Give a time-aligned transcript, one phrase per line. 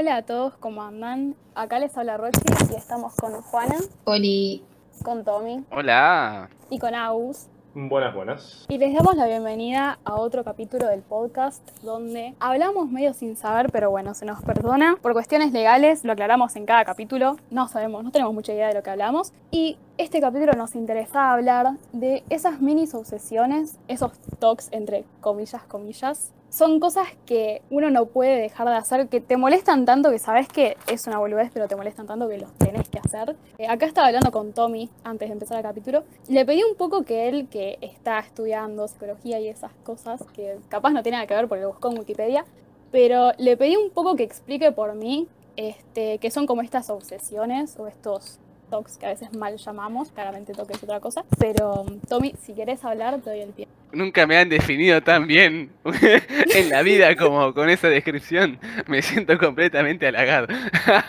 [0.00, 1.36] Hola a todos, ¿cómo andan?
[1.54, 2.40] Acá les habla Roxy
[2.72, 4.64] y estamos con Juana, Oli.
[5.04, 6.48] con Tommy Hola.
[6.70, 7.48] y con Agus.
[7.74, 8.64] Buenas, buenas.
[8.70, 13.70] Y les damos la bienvenida a otro capítulo del podcast donde hablamos medio sin saber,
[13.70, 14.96] pero bueno, se nos perdona.
[15.02, 17.36] Por cuestiones legales, lo aclaramos en cada capítulo.
[17.50, 19.34] No sabemos, no tenemos mucha idea de lo que hablamos.
[19.50, 26.32] Y este capítulo nos interesa hablar de esas mini obsesiones, esos talks entre comillas, comillas.
[26.50, 30.48] Son cosas que uno no puede dejar de hacer, que te molestan tanto que sabes
[30.48, 33.36] que es una boludez, pero te molestan tanto que los tenés que hacer.
[33.58, 36.02] Eh, acá estaba hablando con Tommy antes de empezar el capítulo.
[36.28, 40.90] Le pedí un poco que él, que está estudiando psicología y esas cosas, que capaz
[40.90, 42.44] no tiene nada que ver porque lo buscó en Wikipedia,
[42.90, 47.78] pero le pedí un poco que explique por mí este, que son como estas obsesiones
[47.78, 48.40] o estos
[48.98, 53.20] que a veces mal llamamos, claramente toque es otra cosa, pero Tommy, si querés hablar,
[53.20, 53.66] te doy el pie.
[53.92, 55.72] Nunca me han definido tan bien
[56.54, 58.58] en la vida como con esa descripción.
[58.86, 60.46] Me siento completamente halagado.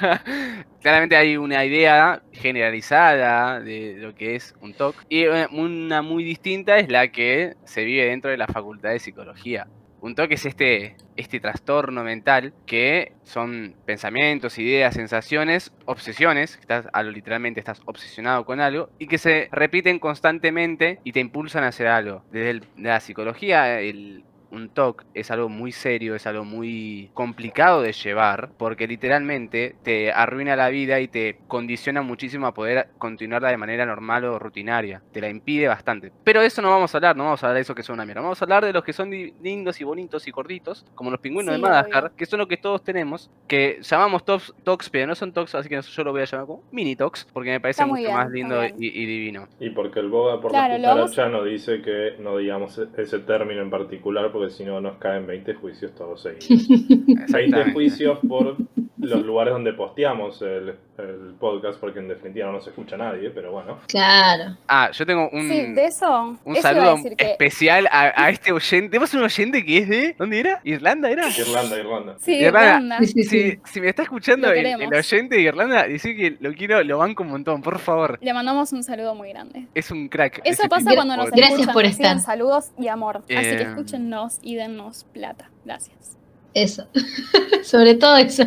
[0.82, 6.24] Claramente hay una idea generalizada de lo que es un TOC y eh, una muy
[6.24, 9.68] distinta es la que se vive dentro de la Facultad de Psicología.
[10.02, 17.60] Un TOC es este, este trastorno mental que son pensamientos, ideas, sensaciones, obsesiones, estás, literalmente
[17.60, 22.24] estás obsesionado con algo, y que se repiten constantemente y te impulsan a hacer algo.
[22.32, 27.82] Desde el- la psicología, el, un TOC es algo muy serio, es algo muy complicado
[27.82, 33.50] de llevar, porque literalmente te arruina la vida y te condiciona muchísimo a poder continuarla
[33.50, 35.04] de manera normal o rutinaria.
[35.12, 36.12] Te la impide bastante.
[36.24, 37.96] Pero de eso no vamos a hablar, no vamos a hablar de eso que son
[37.96, 38.22] una mierda.
[38.22, 41.54] Vamos a hablar de los que son lindos y bonitos y gorditos, como los pingüinos
[41.56, 42.14] Sí, de Madagascar, obvio.
[42.16, 45.70] que son lo que todos tenemos, que llamamos tops- TOCs, pero no son TOCs, así
[45.70, 48.30] que yo lo voy a llamar como mini TOCs, porque me parece mucho bien, más
[48.30, 49.48] lindo y, y divino.
[49.60, 53.20] Y porque el boga por Claro, la cucaracha no dice que no digamos e- ese
[53.20, 56.68] término en particular, porque si no nos caen 20 juicios todos seguidos.
[56.68, 57.72] 20 Exactamente.
[57.74, 58.58] juicios por
[58.98, 63.52] los lugares donde posteamos el, el podcast, porque en definitiva no nos escucha nadie, pero
[63.52, 63.80] bueno.
[63.88, 64.58] Claro.
[64.68, 65.50] Ah, yo tengo un...
[65.50, 67.32] sí, de eso, Un eso iba a saludo que...
[67.32, 68.90] especial a, a este oyente.
[68.90, 70.16] Tenemos un oyente que es de.
[70.18, 70.62] ¿Dónde era?
[70.64, 71.28] ¿Irlanda era?
[71.30, 72.16] Irlanda, Irlanda.
[72.20, 72.68] Sí, Irlanda.
[72.68, 72.98] Irlanda.
[73.00, 73.60] Sí, sí, Si, sí.
[73.66, 77.30] si me está escuchando el, oyente de Irlanda, decir que lo quiero, lo banco un
[77.30, 78.18] montón, por favor.
[78.22, 79.68] Le mandamos un saludo muy grande.
[79.74, 80.42] Es un crack.
[80.44, 80.96] Eso pasa tipo.
[80.96, 82.20] cuando nos Gracias escuchan, por estar.
[82.20, 83.18] saludos y amor.
[83.18, 85.50] Así que Eh, escúchennos y dennos plata.
[85.66, 86.18] Gracias.
[86.54, 86.88] Eso.
[87.64, 88.44] Sobre todo eso.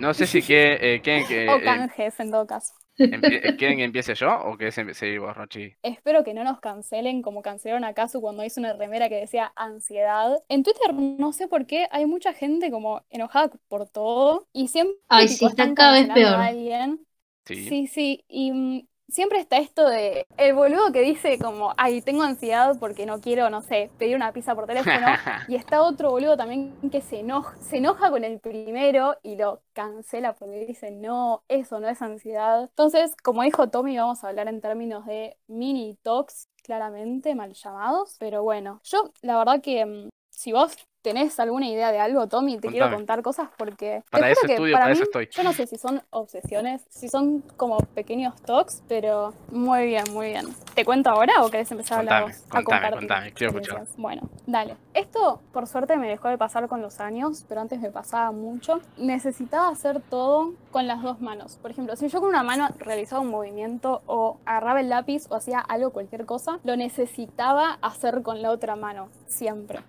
[0.00, 2.72] No sé si quiere, eh, quieren, que, o eh, canjes en todo caso.
[3.10, 5.76] empie- eh, quieren que empiece yo o empe- seguir vos, Rochi.
[5.82, 9.50] Espero que no nos cancelen como cancelaron a Casu cuando hizo una remera que decía
[9.56, 10.42] ansiedad.
[10.48, 14.98] En Twitter no sé por qué hay mucha gente como enojada por todo y siempre
[15.08, 16.38] Ay, sí, está están cada vez peor.
[16.38, 17.06] a alguien.
[17.46, 17.56] Sí.
[17.68, 22.22] Sí, sí, y mm, siempre está esto de el boludo que dice como, ay, tengo
[22.22, 24.94] ansiedad porque no quiero, no sé, pedir una pizza por teléfono.
[25.48, 29.62] y está otro boludo también que se enoja, se enoja con el primero y lo
[29.72, 32.62] cancela porque dice, no, eso no es ansiedad.
[32.62, 38.16] Entonces, como dijo Tommy, vamos a hablar en términos de mini talks, claramente mal llamados.
[38.18, 42.58] Pero bueno, yo la verdad que mm, si vos tenés alguna idea de algo, Tommy,
[42.58, 45.28] te quiero contar cosas porque Para eso que estudio, para para eso mí, estoy.
[45.30, 50.28] yo no sé si son obsesiones, si son como pequeños talks, pero muy bien, muy
[50.28, 50.46] bien.
[50.74, 52.34] ¿Te cuento ahora o querés empezar a hablar Contame?
[52.34, 53.86] A contame, compartir contame, quiero escuchar.
[53.96, 54.76] Bueno, dale.
[54.94, 58.80] Esto, por suerte, me dejó de pasar con los años, pero antes me pasaba mucho.
[58.96, 61.56] Necesitaba hacer todo con las dos manos.
[61.56, 65.34] Por ejemplo, si yo con una mano realizaba un movimiento o agarraba el lápiz o
[65.36, 69.80] hacía algo, cualquier cosa, lo necesitaba hacer con la otra mano, siempre.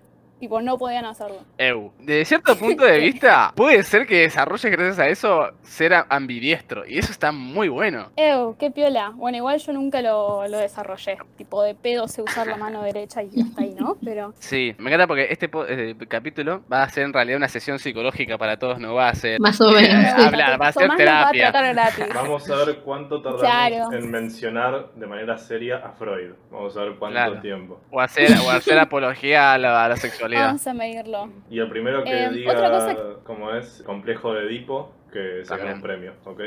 [0.42, 1.36] Tipo, no podían hacerlo.
[1.56, 1.92] Eu.
[2.00, 6.84] Desde cierto punto de vista, puede ser que desarrolles gracias a eso ser ambidiestro.
[6.84, 8.10] Y eso está muy bueno.
[8.16, 9.12] Ew, qué piola.
[9.14, 11.16] Bueno, igual yo nunca lo, lo desarrollé.
[11.36, 13.96] Tipo, de pedo sé usar la mano derecha y hasta ahí, ¿no?
[14.04, 17.78] Pero Sí, me encanta porque este eh, capítulo va a ser en realidad una sesión
[17.78, 19.88] psicológica para todos, no va a ser Más o menos.
[19.90, 21.52] Eh, Me hablar, va a ser nos va a terapia.
[21.52, 22.06] tratar gratis.
[22.12, 23.92] Vamos a ver cuánto tardamos Claro.
[23.92, 26.32] en mencionar de manera seria a Freud.
[26.50, 27.40] Vamos a ver cuánto Claro.
[27.40, 27.80] tiempo.
[27.92, 30.31] o hacer, o hacer apología a la, a la sexualidad.
[30.34, 31.30] Vamos a medirlo.
[31.50, 35.56] Y el primero que Eh, diga otra cosa- cómo es complejo de Edipo, que se
[35.56, 36.40] gana un premio, ¿ok?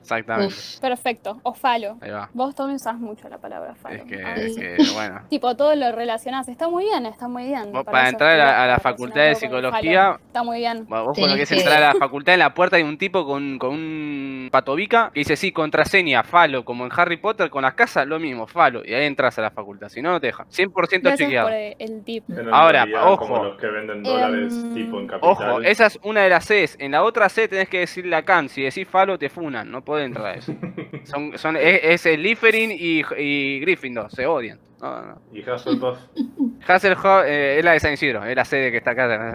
[0.00, 0.54] Exactamente.
[0.54, 0.80] Uf.
[0.80, 1.40] Perfecto.
[1.42, 1.96] O falo.
[2.00, 2.28] Ahí va.
[2.32, 3.96] Vos también usás mucho la palabra falo.
[3.96, 5.20] Es que, Ah, es que, bueno.
[5.28, 6.48] Tipo, todo lo relacionás.
[6.48, 7.72] Está muy bien, está muy bien.
[7.72, 10.24] Vos Para entrar a la- a la facultad de con psicología, falo.
[10.26, 10.78] Está muy bien.
[10.86, 13.26] Vos cuando Tenés querés que- entrar a la facultad, en la puerta hay un tipo
[13.26, 17.74] con, con un patobica que dice, sí, contraseña, falo, como en Harry Potter con las
[17.74, 18.82] casas, lo mismo, falo.
[18.84, 20.46] Y ahí entras a la facultad, si no, no te dejan.
[20.48, 21.48] 100% Gracias chequeado.
[21.48, 22.24] por el, tip.
[22.52, 23.26] Ahora, realidad, ojo.
[23.26, 25.30] Como los que venden dólares Em, tipo en capital.
[25.30, 26.76] Ojo, esa es una de las Cs.
[26.78, 28.48] En la otra C tenés que decirle a Khan.
[28.48, 29.70] Si decís falo, te funan.
[29.70, 30.54] No podés entrar a eso.
[31.04, 34.08] Son, son, es, es el Liferin y, y Gryffindor.
[34.12, 34.60] Se odian.
[34.80, 35.22] No, no.
[35.32, 35.98] Y Hufflepuff.
[36.66, 39.34] Hasselhoff eh, es la de San Isidro, es la sede que está acá.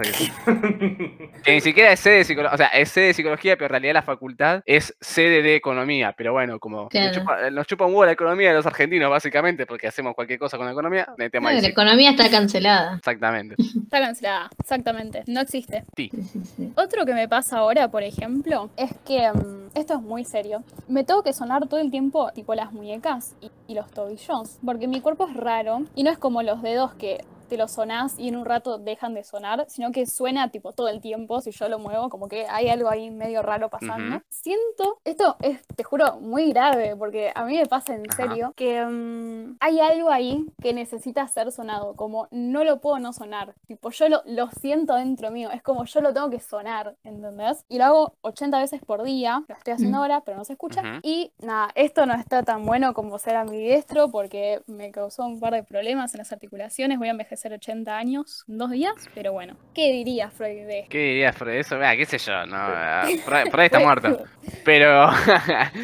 [1.44, 3.70] que ni siquiera es sede de psicología, o sea, es sede de psicología, pero en
[3.70, 6.14] realidad la facultad es sede de economía.
[6.16, 7.08] Pero bueno, como Claro.
[7.08, 10.38] nos, chupa, nos chupa un huevo la economía de los argentinos, básicamente, porque hacemos cualquier
[10.38, 11.60] cosa con la economía, ahí.
[11.60, 12.96] la economía está cancelada.
[12.96, 13.54] Exactamente.
[13.86, 15.22] Está cancelada, exactamente.
[15.28, 15.84] No existe.
[15.96, 16.72] Sí, sí, sí.
[16.76, 20.64] Otro que me pasa ahora, por ejemplo, es que mm, esto es muy serio.
[20.88, 24.88] Me tengo que sonar todo el tiempo, tipo las muñecas y, y los tobillos, porque
[24.88, 28.28] mi cuerpo es raro y no es como los dedos que te los sonás y
[28.28, 31.68] en un rato dejan de sonar, sino que suena tipo todo el tiempo si yo
[31.68, 34.16] lo muevo, como que hay algo ahí medio raro pasando.
[34.16, 34.24] Ujú.
[34.28, 38.16] Siento, esto es, te juro, muy grave, porque a mí me pasa en Ajá.
[38.16, 43.12] serio, que mm, hay algo ahí que necesita ser sonado, como no lo puedo no
[43.12, 46.96] sonar, tipo yo lo, lo siento dentro mío, es como yo lo tengo que sonar,
[47.04, 47.64] ¿entendés?
[47.68, 50.00] Y lo hago 80 veces por día, lo estoy haciendo Mm.
[50.00, 50.80] ahora, pero no se escucha.
[50.80, 51.00] Ujú.
[51.02, 55.52] Y nada, esto no está tan bueno como ser ambidiestro porque me causó un par
[55.52, 59.92] de problemas en las articulaciones, voy a envejecer 80 años dos días, pero bueno, ¿qué
[59.92, 60.88] diría Freud de esto?
[60.90, 61.54] ¿Qué dirías, Freud?
[61.56, 64.24] Eso, Mira, qué sé yo, no, ah, Freud, Freud está muerto.
[64.64, 65.10] Pero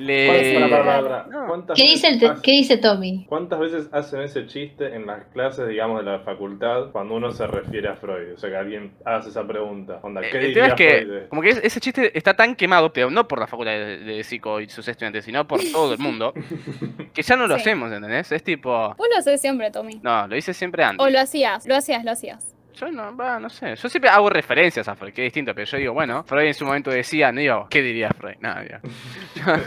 [0.00, 0.54] le...
[0.60, 1.26] Pará, pará, pará, pará.
[1.30, 1.46] No.
[1.48, 3.26] ¿Cuántas ¿Qué dice, el ¿Qué dice Tommy?
[3.28, 7.46] ¿Cuántas veces hacen ese chiste en las clases, digamos, de la facultad cuando uno se
[7.46, 8.34] refiere a Freud?
[8.34, 9.98] O sea, que alguien hace esa pregunta.
[10.02, 11.12] Onda, ¿qué El tema diría es que, Freud?
[11.22, 13.98] de- como que es- ese chiste está tan quemado, pero no por la facultad de,
[13.98, 16.32] de psico y sus estudiantes, sino por todo el mundo,
[17.14, 17.60] que ya no lo Sí.
[17.62, 18.30] hacemos, ¿entendés?
[18.32, 20.00] Es tipo, Vos lo haces siempre, Tommy.
[20.02, 20.93] no, lo hice siempre antes.
[20.98, 22.54] O lo hacías, lo hacías, lo hacías.
[22.76, 23.76] Yo no, va, no sé.
[23.76, 26.54] Yo siempre hago referencias a Freud, que es distinto, pero yo digo, bueno, Freud en
[26.54, 28.34] su momento decía, no digo, ¿qué diría Freud?
[28.40, 28.78] Nada, digo.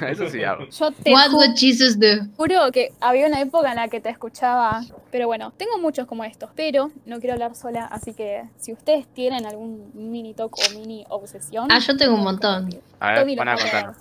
[0.08, 0.66] Eso sí hago.
[0.66, 2.26] Yo te What would Jesus do?
[2.36, 6.26] juro que había una época en la que te escuchaba, pero bueno, tengo muchos como
[6.26, 10.78] estos, pero no quiero hablar sola, así que si ustedes tienen algún mini talk o
[10.78, 11.70] mini obsesión...
[11.72, 12.70] Ah, yo tengo un montón.
[13.00, 13.94] A ver, van a contar.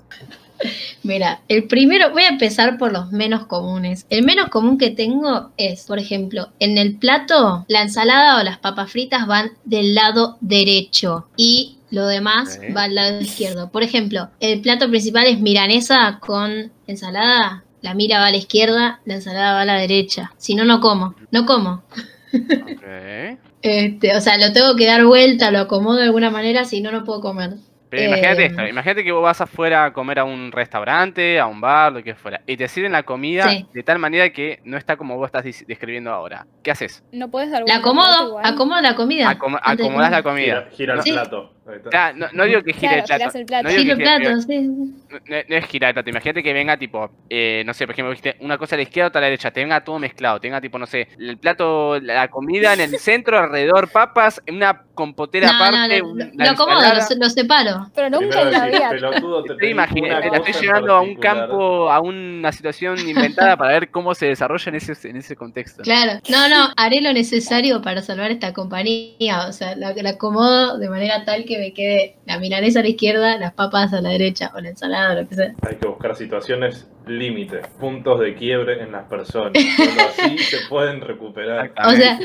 [1.03, 4.07] Mira, el primero, voy a empezar por los menos comunes.
[4.11, 8.59] El menos común que tengo es, por ejemplo, en el plato, la ensalada o las
[8.59, 13.71] papas fritas van del lado derecho y lo demás va al lado izquierdo.
[13.71, 17.65] Por ejemplo, el plato principal es milanesa con ensalada.
[17.83, 20.33] La mira va a la izquierda, la ensalada va a la derecha.
[20.39, 21.15] Si no, no como.
[21.31, 21.85] No como.
[22.33, 23.39] Ok.
[23.63, 26.93] Este, o sea, lo tengo que dar vuelta, lo acomodo de alguna manera, si no,
[26.93, 27.55] no puedo comer.
[27.89, 31.61] Pero imagínate esto, imagínate que vos vas afuera a comer a un restaurante, a un
[31.61, 33.67] bar, lo que fuera, y te sirven la comida Sí.
[33.73, 36.47] de tal manera que no está como vos estás describiendo ahora.
[36.65, 37.05] ¿Qué haces?
[37.13, 39.31] No puedes dar La acomodo, acomodo la comida.
[39.33, 40.67] Acom- acomodás la comida.
[40.71, 41.13] Gira, gira el Sí.
[41.13, 41.53] plato.
[41.91, 43.39] Claro, no, no digo que gire Claro, el plato.
[43.39, 43.63] el plato.
[43.65, 44.59] No digo Giro el gire- plato, sí.
[44.69, 45.19] No,
[45.49, 48.57] no es girar el plato, imagínate que venga tipo, eh, no sé, por ejemplo, una
[48.59, 50.87] cosa a la izquierda, otra a la derecha, te venga todo mezclado, tenga tipo, no
[50.87, 55.99] sé, el plato, la comida en el centro, alrededor papas, una compotera No, no, aparte,
[56.35, 56.81] lo, acomodo,
[57.21, 57.91] lo, separo.
[57.95, 58.91] Pero nunca en la vida.
[58.91, 59.87] te una
[60.21, 64.71] la estoy llevando a un campo, a una situación inventada para ver cómo se desarrolla
[64.71, 65.85] en ese, en ese contexto.
[65.85, 66.21] Claro.
[66.29, 69.47] No, no, haré lo necesario para salvar esta compañía.
[69.47, 72.89] O sea, la, la acomodo de manera tal que me quede la milanesa a la
[72.89, 75.55] izquierda, las papas a la derecha, o la ensalada, o lo que sea.
[75.63, 79.53] Hay que buscar situaciones límite, puntos de quiebre en las personas.
[79.77, 81.73] Solo así se pueden recuperar.
[81.85, 82.19] O sea,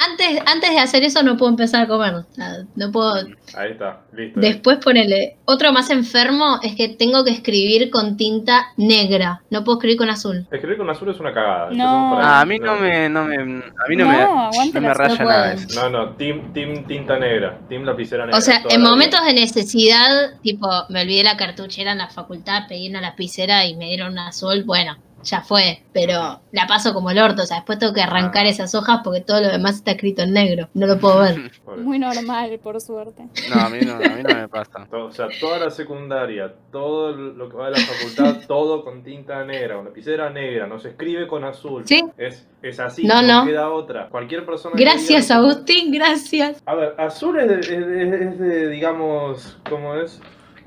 [0.00, 2.14] antes, antes de hacer eso no puedo empezar a comer.
[2.14, 3.14] O sea, no puedo.
[3.54, 4.40] Ahí está, listo.
[4.40, 5.36] Después ponerle.
[5.44, 9.42] Otro más enfermo es que tengo que escribir con tinta negra.
[9.50, 10.46] No puedo escribir con azul.
[10.50, 11.70] Escribir con azul es una cagada.
[11.70, 12.18] No.
[12.18, 15.22] Ah, a mí no me, no me, a mí no, No, me, no me raya
[15.22, 15.80] no nada eso.
[15.80, 18.38] No, no, team, team tinta negra, team lapicera negra.
[18.38, 18.90] O sea, en vida.
[18.90, 23.76] momentos de necesidad, tipo, me olvidé la cartuchera en la facultad, pedí una lapicera y
[23.76, 27.58] me dieron una azul, bueno, ya fue, pero la paso como el orto, o sea,
[27.58, 28.48] después tengo que arrancar Ah.
[28.48, 31.50] esas hojas porque todo lo demás está escrito en negro, no lo puedo ver.
[31.78, 33.24] Muy normal, por suerte.
[33.54, 34.86] No, a mí no, a mí no me pasa.
[34.92, 39.44] O sea, toda la secundaria, todo lo que va de la facultad, todo con tinta
[39.44, 41.82] negra, con lapicera negra, no se escribe con azul.
[41.86, 42.04] Sí.
[42.16, 43.46] Es, es así, No, no, no.
[43.46, 44.08] queda otra.
[44.08, 44.74] Cualquier persona.
[44.76, 46.62] que Gracias, diga- Agustín, gracias.
[46.66, 50.20] A ver, azul es de, es de- es de, digamos, ¿cómo es?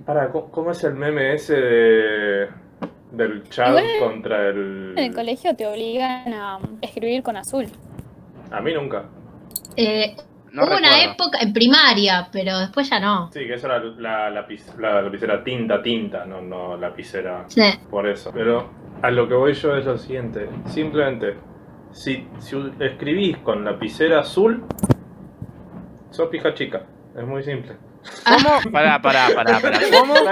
[0.06, 2.48] Para, ¿cómo cómo es el meme ese de,
[3.14, 4.94] del chat Igual- contra el...
[4.98, 7.68] En el colegio te obligan a escribir con azul.
[8.52, 9.06] A mí nunca.
[9.78, 10.16] Eh,
[10.52, 13.32] No hubo una época en primaria, pero después ya no.
[13.32, 17.62] Sí, que esa era la, la, lapic- la lapicera tinta, tinta, no, no lapicera Sí.
[17.90, 18.32] por eso.
[18.34, 18.70] Pero
[19.02, 20.50] a lo que voy yo es lo siguiente.
[20.68, 21.36] Simplemente,
[21.92, 24.64] si, si escribís con lapicera azul,
[26.12, 26.84] sos pija chica.
[27.16, 27.74] Es muy simple.
[28.26, 28.50] ¿Cómo?
[28.72, 29.80] Pará, pará, pará, pará.
[30.00, 30.14] ¿Cómo?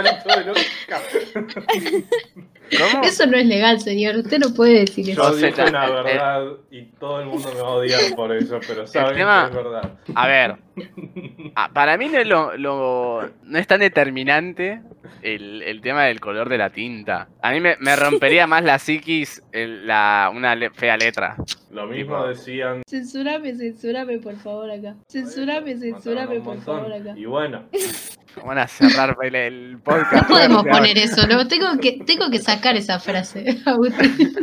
[3.03, 5.33] Eso no es legal, señor, usted no puede decir Yo eso.
[5.33, 8.87] Sé, dije una verdad y todo el mundo me va a odiar por eso, pero
[8.87, 9.93] saben tema- que es verdad.
[10.15, 10.55] A ver,
[11.73, 14.81] para mí no es, lo, lo- no es tan determinante
[15.21, 17.27] el, el tema del color de la tinta.
[17.41, 21.35] A mí me, me rompería más la psiquis el- la, una le- fea letra.
[21.71, 22.83] Lo mismo Tipo- decían.
[22.87, 24.95] Censúrame, censúrame, por favor, acá.
[25.09, 27.13] Censúrame, censúrame, por favor, acá.
[27.17, 27.63] Y bueno,
[28.45, 30.13] Van a cerrar el, el podcast.
[30.13, 31.47] No podemos poner eso, ¿no?
[31.47, 34.33] Tengo que, tengo que sacar esa frase, Agustín.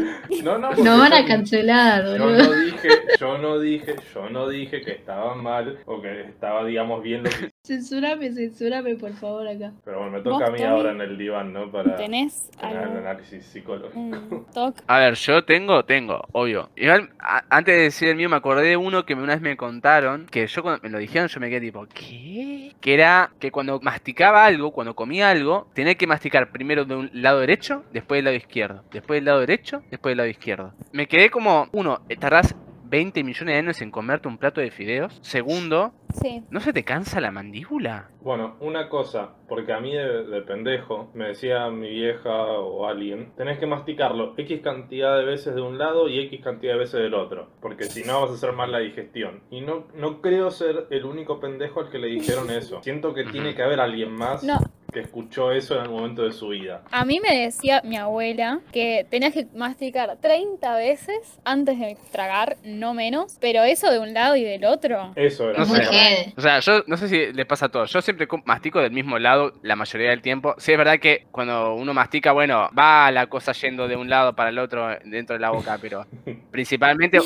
[0.45, 4.80] no, no, Nos van a cancelar, Yo no dije, yo no dije, yo no dije
[4.83, 9.73] que estaba mal o que estaba, digamos, bien lo que Censúrame, censúrame, por favor, acá.
[9.85, 11.71] Pero bueno, me toca a mí ahora en el diván, ¿no?
[11.71, 14.47] Para ¿Tenés tener el análisis psicológico.
[14.54, 14.80] Toque.
[14.87, 16.71] A ver, yo tengo, tengo, obvio.
[16.76, 19.57] Igual, a- antes de decir el mío, me acordé de uno que una vez me
[19.59, 22.75] contaron, que yo cuando me lo dijeron, yo me quedé tipo, ¿qué?
[22.80, 27.11] Que era que cuando masticaba algo, cuando comía algo, tenía que masticar primero de un
[27.13, 30.73] lado derecho, después del lado izquierdo, después del lado derecho, después del lado izquierdo.
[30.93, 32.55] Me quedé como, uno, tardás
[32.88, 35.18] 20 millones de años en comerte un plato de fideos.
[35.23, 35.92] Segundo,
[36.23, 36.42] Sí.
[36.50, 38.09] ¿no se te cansa la mandíbula?
[38.23, 43.33] Bueno, una cosa, porque a mí de, de pendejo me decía mi vieja o alguien,
[43.37, 47.00] tenés que masticarlo X cantidad de veces de un lado y X cantidad de veces
[47.02, 49.42] del otro, porque si no vas a hacer mal la digestión.
[49.50, 52.83] Y no, no creo ser el único pendejo al que le dijeron eso.
[52.83, 54.59] Siento que tiene que haber alguien más No,
[54.92, 56.83] que escuchó eso en algún momento de su vida.
[56.90, 62.57] a mí me decía mi abuela que tenías que masticar 30 veces antes de tragar,
[62.64, 65.12] no menos, pero eso de un lado y del otro.
[65.14, 65.59] Eso era.
[65.59, 66.33] No sé.
[66.37, 67.92] O sea, yo no sé si les pasa a todos.
[67.92, 70.54] Yo siempre mastico del mismo lado la mayoría del tiempo.
[70.59, 74.35] Sí, es verdad que cuando uno mastica, bueno, va la cosa yendo de un lado
[74.35, 76.07] para el otro dentro de la boca, pero
[76.50, 77.18] principalmente,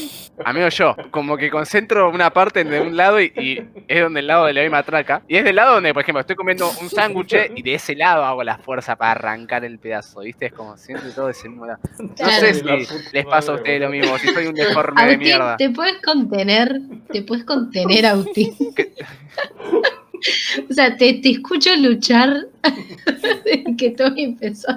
[0.45, 4.27] amigo, yo, como que concentro una parte de un lado y, y es donde el
[4.27, 5.23] lado de la misma traca.
[5.29, 8.25] Y es del lado donde, por ejemplo, estoy comiendo un sándwich y de ese lado
[8.25, 10.47] hago la fuerza para arrancar el pedazo, ¿viste?
[10.47, 11.79] Es como siempre todo ese mismo lado.
[11.99, 12.47] No Claro.
[12.47, 12.65] sé si
[13.13, 15.57] les pasa a ustedes lo mismo, si soy un deforme de mierda.
[15.57, 16.81] te puedes contener,
[17.13, 18.55] te puedes contener, Agustín.
[20.71, 22.47] O sea, te, te escucho luchar
[23.79, 24.69] que todo empezó.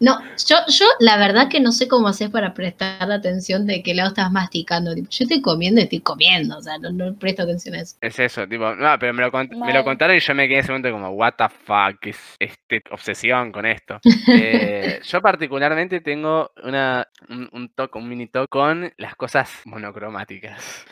[0.00, 3.94] No, yo, yo la verdad que no sé cómo haces para prestar atención de qué
[3.94, 4.94] lado estás masticando.
[4.94, 7.96] Tipo, yo estoy comiendo y estoy comiendo, o sea, no, no presto atención a eso.
[8.00, 10.58] Es eso, tipo, no, pero me lo, cont- me lo contaron y yo me quedé
[10.58, 13.98] en ese momento como, what the fuck, ¿qué es este obsesión con esto?
[14.36, 20.84] Eh, yo particularmente tengo una, un, un toque, un mini toque con las cosas monocromáticas.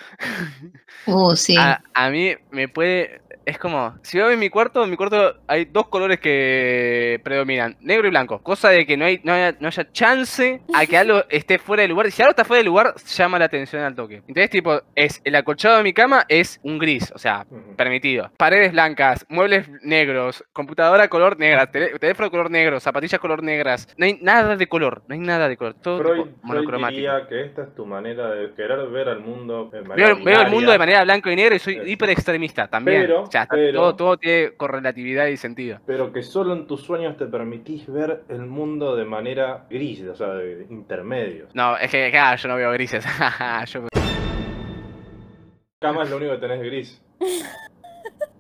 [1.06, 1.56] Uh, sí.
[1.58, 5.37] A, a mí me puede, es como, si veo en mi cuarto, en mi cuarto
[5.46, 9.56] hay dos colores que predominan, negro y blanco, cosa de que no, hay, no, haya,
[9.61, 12.06] no haya chance a que algo esté fuera de lugar.
[12.06, 14.16] Y si algo está fuera de lugar, llama la atención al toque.
[14.28, 17.46] Entonces, tipo, es el acolchado de mi cama es un gris, o sea,
[17.76, 18.30] permitido.
[18.37, 23.88] Paredes blancas, muebles negros, computadora color negra, teléfono color negro, zapatillas color negras.
[23.96, 26.96] No hay nada de color, no hay nada de color, todo Freud, tipo Freud monocromático.
[26.96, 30.40] diría que esta es tu manera de querer ver al mundo de manera Veo, veo
[30.42, 33.02] el mundo de manera blanco y negro y soy hiper extremista también.
[33.02, 35.80] Pero- sea, pero- todo, todo tiene correlatividad y sentido.
[35.86, 40.14] Pero que solo en tus sueños te permitís ver el mundo de manera gris, o
[40.14, 41.54] sea, de intermedios.
[41.54, 43.04] No, es que claro, yo no veo grises.
[43.72, 43.88] Yo-
[45.80, 47.02] Cama es lo único que tenés gris.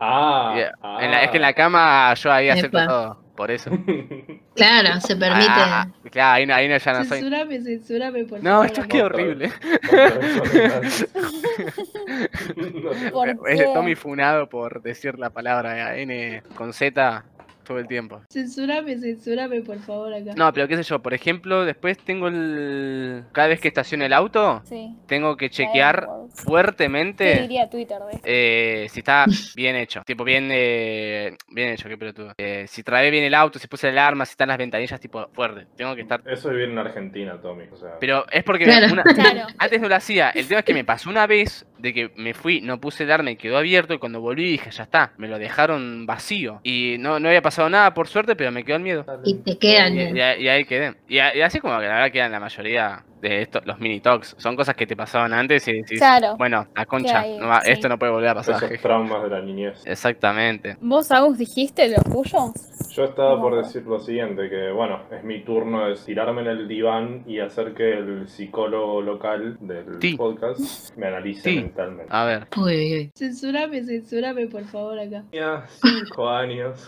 [0.04, 0.72] Ah, Yeah.
[0.82, 0.98] ah.
[1.00, 3.70] En la- es que en la cama yo ahí acepto todo, por eso.
[4.54, 5.46] Claro, se permite.
[5.48, 7.20] Ah, claro, ahí no, ahí no ya no soy.
[7.20, 8.66] Censúrame, censúrame, por No, favor.
[8.66, 8.88] esto acá.
[8.88, 9.52] qué horrible.
[13.12, 13.70] ¿Por Ese qué?
[13.74, 17.24] Tommy funado por decir la palabra N con Z
[17.62, 18.20] todo el tiempo.
[18.30, 20.32] Censúrame, censúrame, por favor, acá.
[20.36, 23.24] No, pero qué sé yo, por ejemplo, después tengo el...
[23.32, 24.94] Cada vez que estaciono el auto, Sí.
[25.06, 29.26] tengo que chequear ¿Qué fuertemente diría Twitter de eh, si está
[29.56, 30.02] bien hecho.
[30.04, 32.32] Tipo, bien, eh, bien hecho, qué pelotudo.
[32.38, 35.28] Eh, si trabé bien el auto, si puse la alarma, si están las ventanillas, tipo,
[35.32, 35.66] fuerte.
[35.76, 36.20] Tengo que estar...
[36.26, 37.64] Eso es vivir en Argentina, Tommy.
[37.72, 38.92] O sea, Pero es porque Claro.
[38.92, 39.46] una- Claro.
[39.58, 40.30] antes no lo hacía.
[40.30, 43.10] El tema es que me pasó una vez de que me fui, no puse el
[43.10, 43.92] alarma y quedó abierto.
[43.92, 46.60] Y cuando volví dije, ya está, me lo dejaron vacío.
[46.62, 49.04] Y no, no había pasado nada por suerte, pero me quedó el miedo.
[49.24, 49.94] Y te quedan.
[49.98, 50.94] Y, y ahí- y ahí quedé.
[51.08, 54.34] Y, y así como que la verdad quedan la mayoría de estos, los mini talks.
[54.38, 56.36] Son cosas que te pasaban antes y decís, Claro.
[56.36, 57.70] bueno, la concha, ahí, no va- sí.
[57.70, 58.62] esto no puede volver a pasar.
[58.64, 59.80] esos traumas de la niñez.
[59.86, 60.76] Exactamente.
[60.80, 62.50] ¿Vos, Agus, dijiste los tuyos?
[62.94, 63.40] Yo estaba No.
[63.40, 67.38] por decir lo siguiente, que bueno, es mi turno de tirarme en el diván y
[67.40, 70.14] hacer que el psicólogo local del Sí.
[70.16, 71.56] podcast me analice Sí.
[71.56, 72.06] mentalmente.
[72.14, 72.48] A ver.
[72.56, 73.10] Uy.
[73.14, 75.22] Censúrame, censúrame, por favor, acá.
[75.30, 76.86] Tenía cinco años.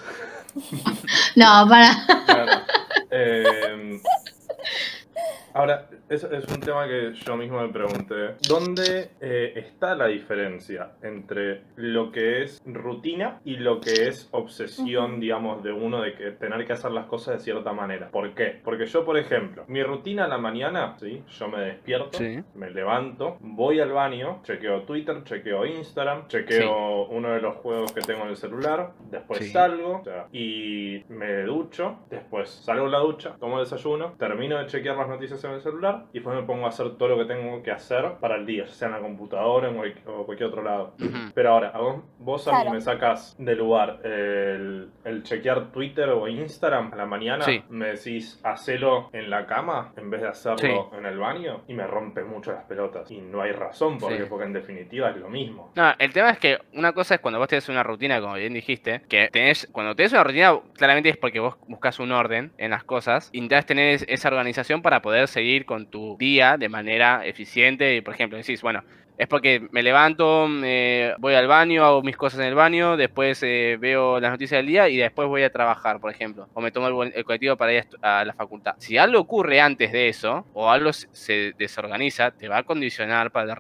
[1.36, 1.90] No, para.
[2.26, 2.52] Bueno,
[3.10, 3.98] eh,
[5.56, 8.34] Ahora, eso es un tema que yo mismo me pregunté.
[8.48, 15.20] ¿Dónde eh, está la diferencia entre lo que es rutina y lo que es obsesión,
[15.20, 18.08] digamos, de uno de que tener que hacer las cosas de cierta manera?
[18.10, 18.60] ¿Por qué?
[18.64, 21.22] Porque yo, por ejemplo, mi rutina a la mañana, ¿sí?
[21.28, 22.40] Yo me despierto, Sí.
[22.56, 28.00] me levanto, voy al baño, chequeo Twitter, chequeo Instagram, chequeo uno de los juegos que
[28.00, 29.50] tengo en el celular, después Sí.
[29.52, 34.66] salgo o sea, y me ducho, después salgo de la ducha, tomo desayuno, termino de
[34.66, 37.24] chequear las noticias en el celular y después me pongo a hacer todo lo que
[37.26, 40.48] tengo que hacer para el día, ya sea en la computadora en cual- o cualquier
[40.48, 40.94] otro lado.
[41.00, 41.32] Ujú.
[41.34, 42.70] Pero ahora, a vos, vos a mí Claro.
[42.72, 47.62] me sacas de lugar el, el chequear Twitter o Instagram a la mañana, Sí.
[47.68, 50.96] me decís hacelo en la cama en vez de hacerlo Sí.
[50.98, 53.10] en el baño y me rompe mucho las pelotas.
[53.10, 54.26] Y no hay razón porque, Sí.
[54.28, 55.72] porque en definitiva es lo mismo.
[55.76, 58.54] No, el tema es que una cosa es cuando vos tenés una rutina, como bien
[58.54, 62.70] dijiste, que tenés, cuando tenés una rutina, claramente es porque vos buscas un orden en
[62.70, 66.68] las cosas, y intentás tener es- esa organización para poder seguir con tu día de
[66.68, 67.96] manera eficiente.
[67.96, 68.82] Y por ejemplo, decís, bueno,
[69.16, 70.48] es porque me levanto,
[71.18, 74.66] voy al baño, hago mis cosas en el baño, después eh, veo las noticias del
[74.66, 76.48] día y después voy a trabajar, por ejemplo.
[76.52, 78.74] O me tomo el, colectivo para ir a la facultad.
[78.78, 83.56] Si algo ocurre antes de eso, o algo se- desorganiza, te va a condicionar para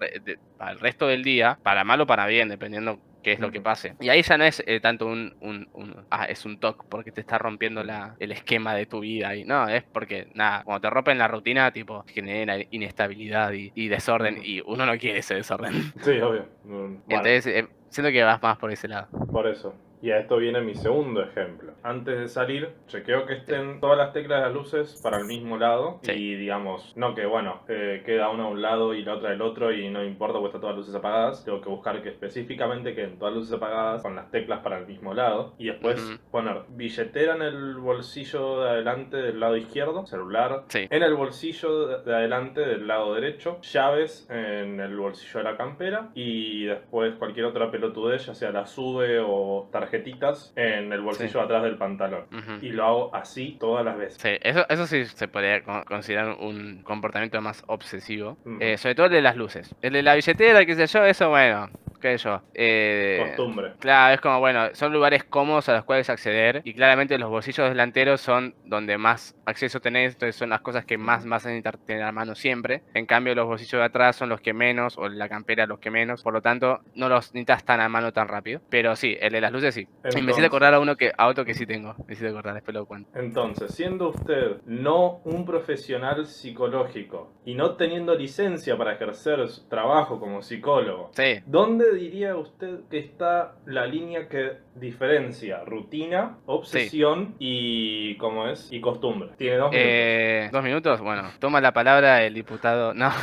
[0.70, 3.96] el resto del día, para mal o para bien, dependiendo qué es lo que pase.
[4.00, 7.10] Y ahí ya no es eh, tanto un, un, un- ah, es un toque porque
[7.10, 9.34] te está rompiendo la, el esquema de tu vida.
[9.34, 13.88] Y no, es porque, nada, cuando te rompen la rutina, tipo, genera inestabilidad y, y
[13.88, 14.38] desorden.
[14.44, 15.72] Y uno no quiere ese desorden.
[16.02, 16.46] Sí, obvio.
[16.64, 19.08] Mm, bueno, Entonces, eh, siento que vas más por ese lado.
[19.32, 19.74] por eso.
[20.04, 21.72] Y a esto viene mi segundo ejemplo.
[21.82, 25.56] Antes de salir, chequeo que estén todas las teclas de las luces para el mismo
[25.56, 26.00] lado.
[26.02, 26.12] Sí.
[26.12, 29.40] Y digamos, no que bueno, eh, queda una a un lado y la otra del
[29.40, 31.42] otro y no importa porque están todas las luces apagadas.
[31.46, 34.86] Tengo que buscar que específicamente queden todas las luces apagadas con las teclas para el
[34.86, 35.54] mismo lado.
[35.56, 40.64] Y después poner billetera en el bolsillo de adelante del lado izquierdo, celular.
[40.68, 40.86] Sí.
[40.90, 45.56] En el bolsillo de- de adelante del lado derecho, llaves en el bolsillo de la
[45.56, 51.30] campera y después cualquier otra pelotudez, ya sea la sube o tarjetitas, en el bolsillo
[51.30, 51.38] Sí.
[51.38, 52.24] atrás del pantalón.
[52.60, 54.18] Y lo hago así todas las veces.
[54.20, 58.36] Sí, eso, eso sí se podría con- considerar un comportamiento más obsesivo.
[58.60, 59.74] Eh, sobre todo el de las luces.
[59.82, 61.68] El de la billetera, qué sé yo, eso, bueno,
[62.04, 62.42] qué sé yo.
[62.52, 63.72] Eh, Costumbre.
[63.78, 67.68] Claro, es como, bueno, son lugares cómodos a los cuales acceder y claramente los bolsillos
[67.70, 71.78] delanteros son donde más acceso tenés, entonces son las cosas que más vas a necesitar
[71.78, 72.82] tener a mano siempre.
[72.92, 75.90] En cambio, los bolsillos de atrás son los que menos, o la campera los que
[75.90, 78.60] menos, por lo tanto, no los necesitas tan a mano tan rápido.
[78.68, 79.88] Pero sí, el de las luces sí.
[80.14, 82.54] Y me hiciste acordar a uno que, a otro que sí tengo, me hiciste acordar,
[82.54, 83.10] después lo cuento.
[83.18, 90.20] Entonces, siendo usted no un profesional psicológico y no teniendo licencia para ejercer su trabajo
[90.20, 98.16] como psicólogo, Sí, ¿dónde diría usted que está la línea que diferencia rutina, obsesión y
[98.16, 99.30] cómo es y costumbre?
[99.38, 99.88] Tiene dos minutos.
[99.88, 102.92] Eh, dos minutos, bueno, toma la palabra el diputado.
[102.94, 103.10] No,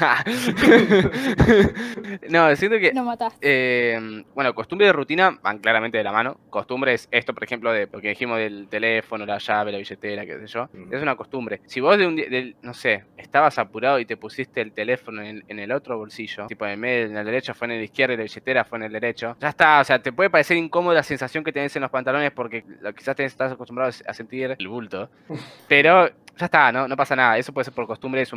[2.30, 3.38] no, siento que Lo mataste.
[3.42, 6.40] Eh, bueno, costumbre de rutina van claramente de la mano.
[6.50, 10.40] Costumbre es esto, por ejemplo, de porque dijimos del teléfono, la llave, la billetera, qué
[10.40, 10.70] sé yo.
[10.74, 10.94] Mm.
[10.94, 11.62] Es una costumbre.
[11.66, 15.22] Si vos de un día, del- no sé, estabas apurado y te pusiste el teléfono
[15.22, 17.84] en, en el otro bolsillo, tipo en el medio, en el derecho fue en el
[17.84, 19.80] izquierdo y la billetera fue en el derecho, ya está.
[19.82, 22.94] O sea, te puede parecer incómoda la sensación que tenés en los pantalones porque lo-
[22.94, 25.10] quizás te estás acostumbrado a sentir el bulto.
[25.68, 27.38] Pero ya está, no, no pasa nada.
[27.38, 28.32] Eso puede ser por costumbre, es,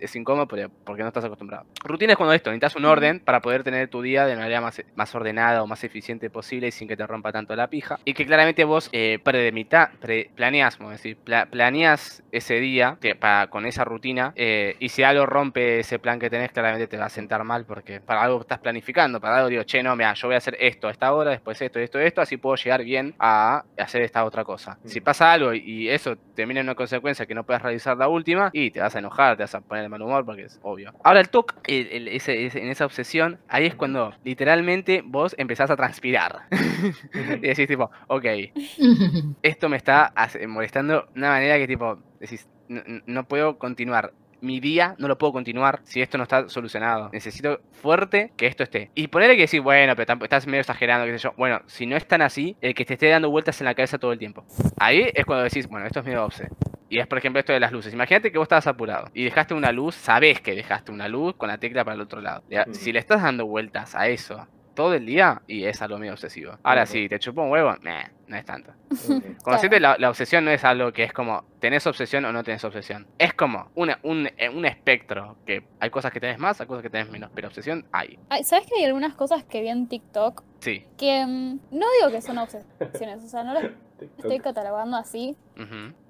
[0.00, 1.66] es incómodo pero- porque no estás acostumbrado.
[1.84, 4.82] Rutina es cuando esto, necesitas un orden para poder tener tu día de manera más,
[4.94, 7.98] más ordenada o más eficiente posible y sin que te rompa tanto la pija.
[8.04, 12.98] Y que claramente vos eh, predemita- pre- planeás, vamos a decir, pla- planeás ese día
[13.00, 16.86] que, para, con esa rutina eh, y si algo rompe ese plan que tenés, claramente
[16.86, 19.96] te va a sentar mal porque para algo estás planificando, para algo digo, che, no,
[19.96, 22.56] mira, yo voy a hacer esto a esta hora, después esto, esto, esto, así puedo
[22.56, 24.78] llegar bien a hacer esta otra cosa.
[24.84, 28.50] Si pasa algo y eso termina en una consecuencia que no puedes realizar la última,
[28.52, 30.92] y te vas a enojar, te vas a poner de mal humor porque es obvio.
[31.04, 36.40] Ahora el TOC, en esa obsesión, ahí es cuando literalmente vos empezás a transpirar.
[37.14, 38.24] y decís tipo, ok,
[39.42, 40.12] esto me está
[40.46, 44.12] molestando de una manera que tipo, decís, no, no- no puedo continuar.
[44.40, 47.10] Mi día no lo puedo continuar si esto no está solucionado.
[47.12, 48.88] Necesito fuerte que esto esté.
[48.94, 51.34] Y ponerle que decir, bueno, pero tampoco estás medio exagerando, qué sé yo.
[51.36, 53.98] Bueno, si no es tan así, el que te esté dando vueltas en la cabeza
[53.98, 54.44] todo el tiempo.
[54.78, 56.46] Ahí es cuando decís, bueno, esto es medio obse.
[56.90, 57.92] Y es, por ejemplo, esto de las luces.
[57.92, 61.48] Imagínate que vos estabas apurado y dejaste una luz, sabés que dejaste una luz con
[61.48, 62.42] la tecla para el otro lado.
[62.72, 66.56] Si le estás dando vueltas a eso todo el día, y es algo medio obsesivo.
[66.62, 68.72] Ahora, si te chupó un huevo, meh, no es tanto.
[68.92, 69.20] Ujú.
[69.42, 72.62] Conociente, la, la obsesión no es algo que es como, ¿tenés obsesión o no tenés
[72.62, 73.04] obsesión?
[73.18, 76.84] Es como una, un, eh, un espectro, que hay cosas que tenés más, hay cosas
[76.84, 78.20] que tenés menos, pero obsesión hay.
[78.28, 80.84] Ay, ¿Sabes que hay algunas cosas que vi en TikTok Sí.
[80.96, 83.64] que mm, no digo que son obsesiones, o sea, no las
[84.06, 85.36] estoy catalogando así,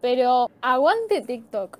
[0.00, 1.78] pero aguante TikTok.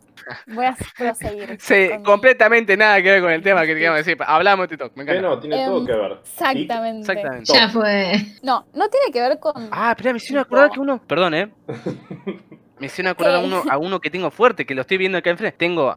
[0.49, 1.57] voy a proseguir.
[1.61, 4.17] Sí, mi- completamente nada que ver con el tema que queríamos decir.
[4.27, 5.23] Hablamos de TikTok, me encanta.
[5.23, 6.13] no, tiene todo Em, que ver.
[6.23, 7.01] Exactamente.
[7.13, 7.53] Exactamente.
[7.53, 8.13] Ya fue.
[8.43, 9.69] No, no tiene que ver con.
[9.71, 11.01] Ah, espera, me hicieron acordar que uno.
[11.07, 11.51] Perdón, eh.
[12.81, 15.31] Me hicieron acordar a uno, a uno que tengo fuerte, que lo estoy viendo acá
[15.31, 15.57] enfrente.
[15.57, 15.97] Tengo,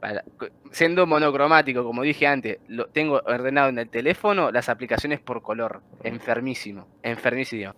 [0.71, 5.81] siendo monocromático, como dije antes, lo tengo ordenado en el teléfono las aplicaciones por color.
[6.03, 6.87] Enfermísimo.
[7.03, 7.73] Enfermísimo.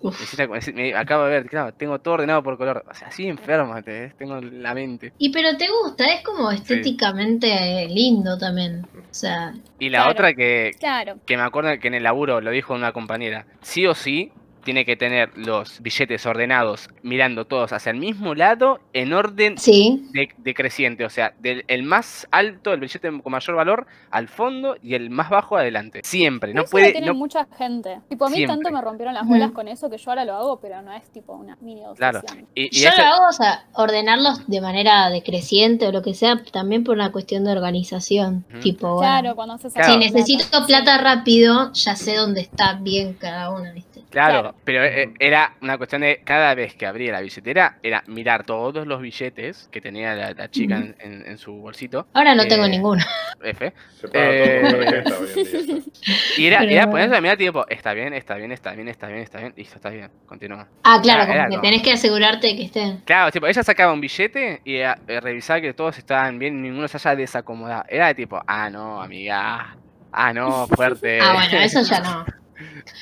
[0.49, 2.83] Me, me acabo de ver, claro, tengo todo ordenado por color.
[2.89, 5.13] O sea, así enfermo, te- tengo la mente.
[5.17, 8.85] Y pero te gusta, es como estéticamente eh, lindo también.
[8.95, 10.11] O sea, Y la Claro.
[10.11, 11.17] otra que, Claro.
[11.25, 14.31] que me acuerdo que en el laburo lo dijo una compañera, sí o sí
[14.63, 20.07] tiene que tener los billetes ordenados mirando todos hacia el mismo lado en orden sí.
[20.11, 24.75] de- decreciente, o sea, del el más alto, el billete con mayor valor al fondo
[24.81, 26.01] y el más bajo adelante.
[26.03, 27.99] Siempre, no eso puede, tiene no- mucha gente.
[28.09, 28.55] Tipo, a mí Siempre.
[28.57, 31.03] tanto me rompieron las bolas con eso que yo ahora lo hago, pero no es
[31.11, 32.19] tipo una mini Claro.
[32.19, 32.47] obsesión.
[32.55, 36.13] y, y Yo ese- lo hago, o sea, ordenarlos de manera decreciente o lo que
[36.13, 38.45] sea, también por una cuestión de organización.
[38.61, 39.91] Tipo, bueno, Claro, cuando haces Claro.
[39.93, 40.65] si necesito plata.
[40.67, 43.92] plata rápido, ya sé dónde está bien cada uno, ¿viste?
[44.13, 44.55] Claro, Claro.
[44.63, 48.85] pero eh, era una cuestión de cada vez que abría la billetera, era mirar todos
[48.85, 52.47] los billetes que tenía la, la chica en, en- en su bolsito, Ahora no Eh,
[52.47, 53.03] tengo ninguno.
[53.43, 55.83] F, Se paga Eh, todo con tarjeta hoy en día.
[56.37, 56.91] y era, Pero era bueno.
[56.91, 59.75] ponerse a mirar tipo, está bien, está bien, está bien, está bien, está bien, listo,
[59.77, 60.67] está bien, continúa.
[60.83, 62.97] Ah, claro, era como que como- tenés que asegurarte de que estén.
[63.05, 66.97] Claro, tipo, ella sacaba un billete y eh, revisaba que todos estaban bien, ninguno se
[66.97, 67.83] haya desacomodado.
[67.89, 69.75] Era de tipo, ah, no, amiga.
[70.11, 71.19] Ah, no, fuerte.
[71.19, 72.25] Ah, bueno, eso ya no.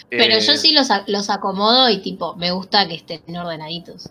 [0.10, 4.10] Pero yo Eh, sí los, los acomodo y tipo, me gusta que estén ordenaditos.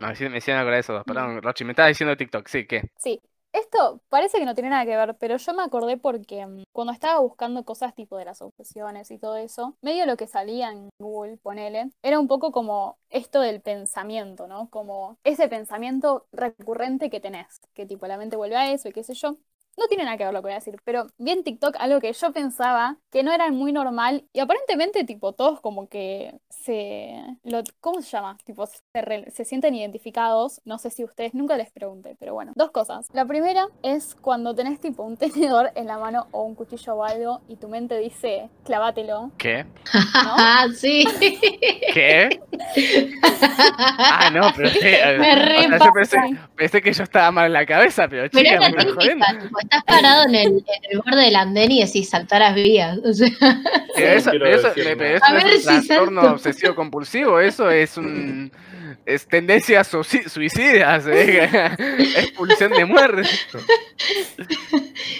[0.00, 1.02] Me hicieron me hicieron acordar de eso.
[1.04, 2.82] Perdón, Rochi, me estaba diciendo TikTok, sí, ¿qué?
[2.98, 3.20] Sí.
[3.52, 6.92] Esto parece que no tiene nada que ver, pero yo me acordé porque mm, cuando
[6.92, 10.88] estaba buscando cosas tipo de las obsesiones y todo eso, medio lo que salía en
[11.00, 14.70] Google, ponele, era un poco como esto del pensamiento, ¿no?
[14.70, 19.02] Como ese pensamiento recurrente que tenés, que tipo la mente vuelve a eso y qué
[19.02, 19.36] sé yo.
[19.78, 22.00] No tiene nada que ver lo que voy a decir, pero vi en TikTok algo
[22.00, 27.14] que yo pensaba que no era muy normal y aparentemente tipo todos como que se...
[27.44, 28.36] Lo, ¿Cómo se llama?
[28.44, 30.60] Tipo se, re- se sienten identificados.
[30.66, 32.52] No sé si ustedes nunca les pregunté, pero bueno.
[32.56, 33.06] Dos cosas.
[33.14, 37.04] La primera es cuando tenés tipo un tenedor en la mano o un cuchillo o
[37.04, 39.64] algo y tu mente dice clavátelo, ¿Qué?
[39.64, 39.70] ¿no?
[40.14, 41.04] Ah, sí.
[41.94, 42.40] ¿Qué?
[43.98, 44.70] Ah, no, pero.
[44.80, 45.92] Me O sea, yo pasa.
[45.92, 46.18] pensé,
[46.56, 49.26] pensé que yo estaba mal en la cabeza, pero Pero chica, me estás jodiendo.
[49.40, 52.98] tipo, estás parado en el, en el borde del andén y decís saltar las vías.
[53.04, 53.28] O sea,
[53.96, 58.52] eso, eso, eso A no es ver un si trastorno obsesivo compulsivo, eso es un
[59.06, 61.48] es tendencias suicidas, eh,
[62.16, 63.22] expulsión de muerte.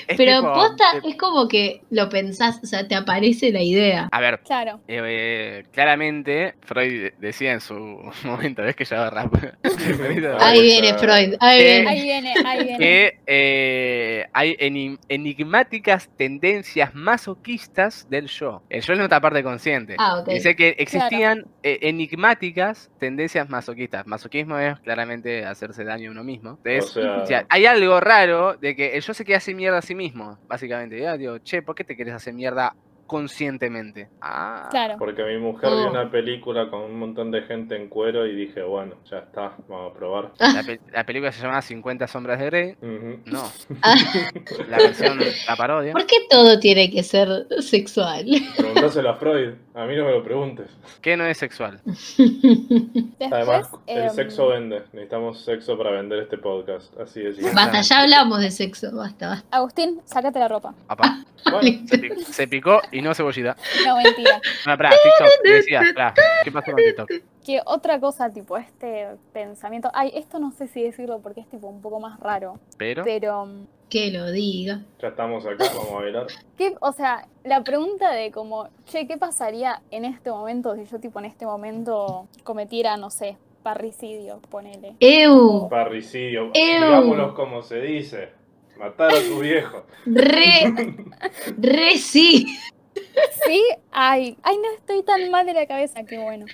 [0.08, 3.62] Es pero tipo, posta eh, es como que lo pensás, o sea, te aparece la
[3.62, 4.08] idea.
[4.10, 4.80] a ver, Claro.
[4.88, 7.74] eh, claramente Freud decía en su
[8.24, 9.34] momento, ves que ya va rap.
[10.40, 11.88] Ahí viene Freud, ahí viene.
[11.88, 12.78] Ahí viene, ahí viene.
[12.78, 18.62] que eh, hay eni- enigmáticas tendencias masoquistas del yo.
[18.68, 19.94] El yo es nuestra parte consciente.
[19.98, 20.28] Ah, ok.
[20.28, 23.59] Dice que existían eh, enigmáticas tendencias masoquistas.
[24.06, 26.58] Masoquismo es claramente hacerse daño a uno mismo.
[26.64, 29.54] Entonces, O sea, o sea, hay algo raro de que el yo se quiere hacer
[29.54, 31.00] mierda a sí mismo, básicamente.
[31.00, 32.74] Ya digo, che, ¿por qué te quieres hacer mierda
[33.10, 34.08] conscientemente?
[34.20, 34.94] Ah, Claro.
[34.98, 35.76] porque mi mujer Oh.
[35.76, 39.56] vio una película con un montón de gente en cuero y dije, bueno, ya está,
[39.68, 40.30] vamos a probar.
[40.38, 42.76] la, pe- la película se llama 50 sombras de Grey.
[43.26, 43.42] No,
[43.82, 43.94] Ah,
[44.68, 45.18] la versión,
[45.48, 45.92] la parodia.
[45.92, 48.26] ¿Por qué todo tiene que ser sexual?
[48.56, 50.70] Preguntáselo a Freud, a mí no me lo preguntes.
[51.02, 51.80] ¿Qué no es sexual?
[51.84, 54.82] Después, Además, el em, sexo vende.
[54.92, 56.98] Necesitamos sexo para vender este podcast.
[57.00, 57.36] Así es.
[57.54, 59.46] Basta, ya hablamos de sexo, basta, basta.
[59.56, 60.74] Agustín, sácate la ropa.
[60.86, 63.56] Papá, Bueno, se, pi- se picó y no cebollita.
[63.86, 64.40] No, mentira.
[64.66, 67.10] No, pará, TikTok, pará, ¿qué pasó con TikTok?
[67.44, 69.90] Que otra cosa, tipo, este pensamiento.
[69.94, 72.58] Ay, esto no sé si decirlo porque es tipo un poco más raro.
[72.76, 73.46] Pero, Pero.
[73.46, 74.82] mm, Que lo diga.
[75.00, 76.26] ya estamos acá, vamos a bailar.
[76.58, 81.00] ¿Qué, o sea, la pregunta de como, che, ¿qué pasaría en este momento si yo,
[81.00, 84.94] tipo, en este momento cometiera, no sé, parricidio, ponele?
[85.00, 86.46] Eu, Parricidio.
[86.46, 86.52] Ew.
[86.54, 88.30] Digámoslo como se dice.
[88.78, 89.84] Matar a tu viejo.
[90.06, 90.72] re,
[91.58, 92.46] re sí.
[93.46, 93.60] ¿Sí?
[93.90, 96.46] Ay, ay, no estoy tan mal de la cabeza, qué bueno.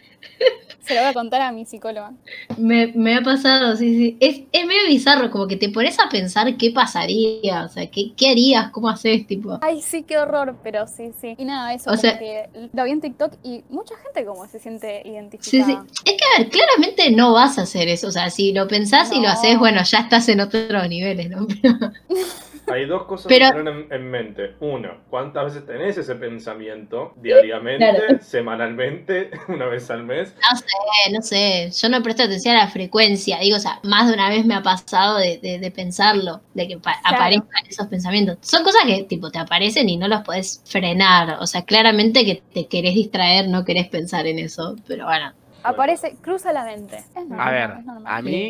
[0.80, 2.12] Se lo voy a contar a mi psicóloga.
[2.56, 4.16] Me, me ha pasado, sí, sí.
[4.20, 8.12] Es, es medio bizarro, como que te pones a pensar qué pasaría, o sea, qué,
[8.16, 9.58] qué harías, cómo haces, tipo.
[9.62, 11.34] Ay, sí, qué horror, pero sí, sí.
[11.36, 14.58] Y nada, eso O sea- que lo vi en TikTok y mucha gente como se
[14.58, 15.84] siente Sí, identificada.
[15.92, 16.02] sí.
[16.04, 19.12] Es que, a ver, claramente no vas a hacer eso, o sea, si lo pensás
[19.12, 21.46] y lo haces, bueno, ya estás en otros niveles, ¿no?
[21.60, 21.92] Pero-
[22.72, 24.54] Hay dos cosas Pero- que tener en, en mente.
[24.60, 27.12] Uno, ¿cuántas veces tenés ese pensamiento?
[27.16, 27.78] ¿Diariamente?
[27.88, 28.18] Claro.
[28.22, 29.30] ¿Semanalmente?
[29.48, 30.34] ¿Una vez al mes?
[30.50, 34.08] No sé, no sé, yo no presto atención a la frecuencia, digo, o sea, más
[34.08, 36.98] de una vez me ha pasado de, de- de pensarlo, de que Claro.
[37.04, 38.38] aparezcan esos pensamientos.
[38.42, 42.42] Son cosas que tipo te aparecen y no los podés frenar, o sea, claramente que
[42.52, 46.96] te querés distraer, no querés pensar en eso, pero bueno, Aparece, cruza la mente.
[46.98, 48.04] Es normal, A ver, es normal.
[48.14, 48.48] a mí.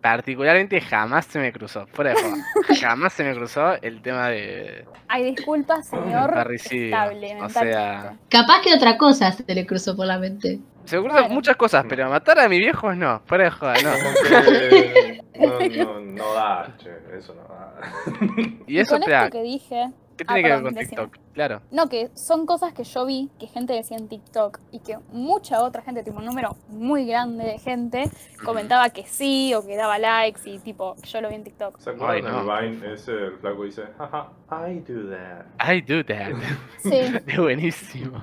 [0.00, 2.36] Particularmente jamás se me cruzó, fuera de joda,
[2.80, 6.32] jamás se me cruzó el tema de Ay, disculpa, señor.
[6.34, 6.86] parricidio.
[6.86, 10.60] Estable, O sea, Capaz que otra cosa se le cruzó por la mente.
[10.84, 11.34] se me cruzan Claro.
[11.34, 13.90] muchas cosas, pero matar a mis viejos no, fuera de joda, no.
[14.58, 15.20] Que
[15.84, 17.74] no, no, no da, che, eso no da.
[18.66, 21.02] Y Y eso, con espera, esto que dije, ¿qué Ah, tiene que ver con decime.
[21.38, 21.62] Claro.
[21.70, 25.62] no, que son cosas que yo vi que gente decía en TikTok y que mucha
[25.62, 28.10] otra gente, tipo un número muy grande de gente,
[28.44, 31.78] comentaba que sí o que daba likes y tipo, yo lo vi en TikTok.
[31.78, 32.60] ¿Se acuerdan no.
[32.60, 33.12] Vine ese?
[33.12, 35.46] El flaco dice, jaja, I do that.
[35.76, 36.32] I do that.
[36.82, 36.90] Sí,
[37.26, 38.20] Es buenísimo.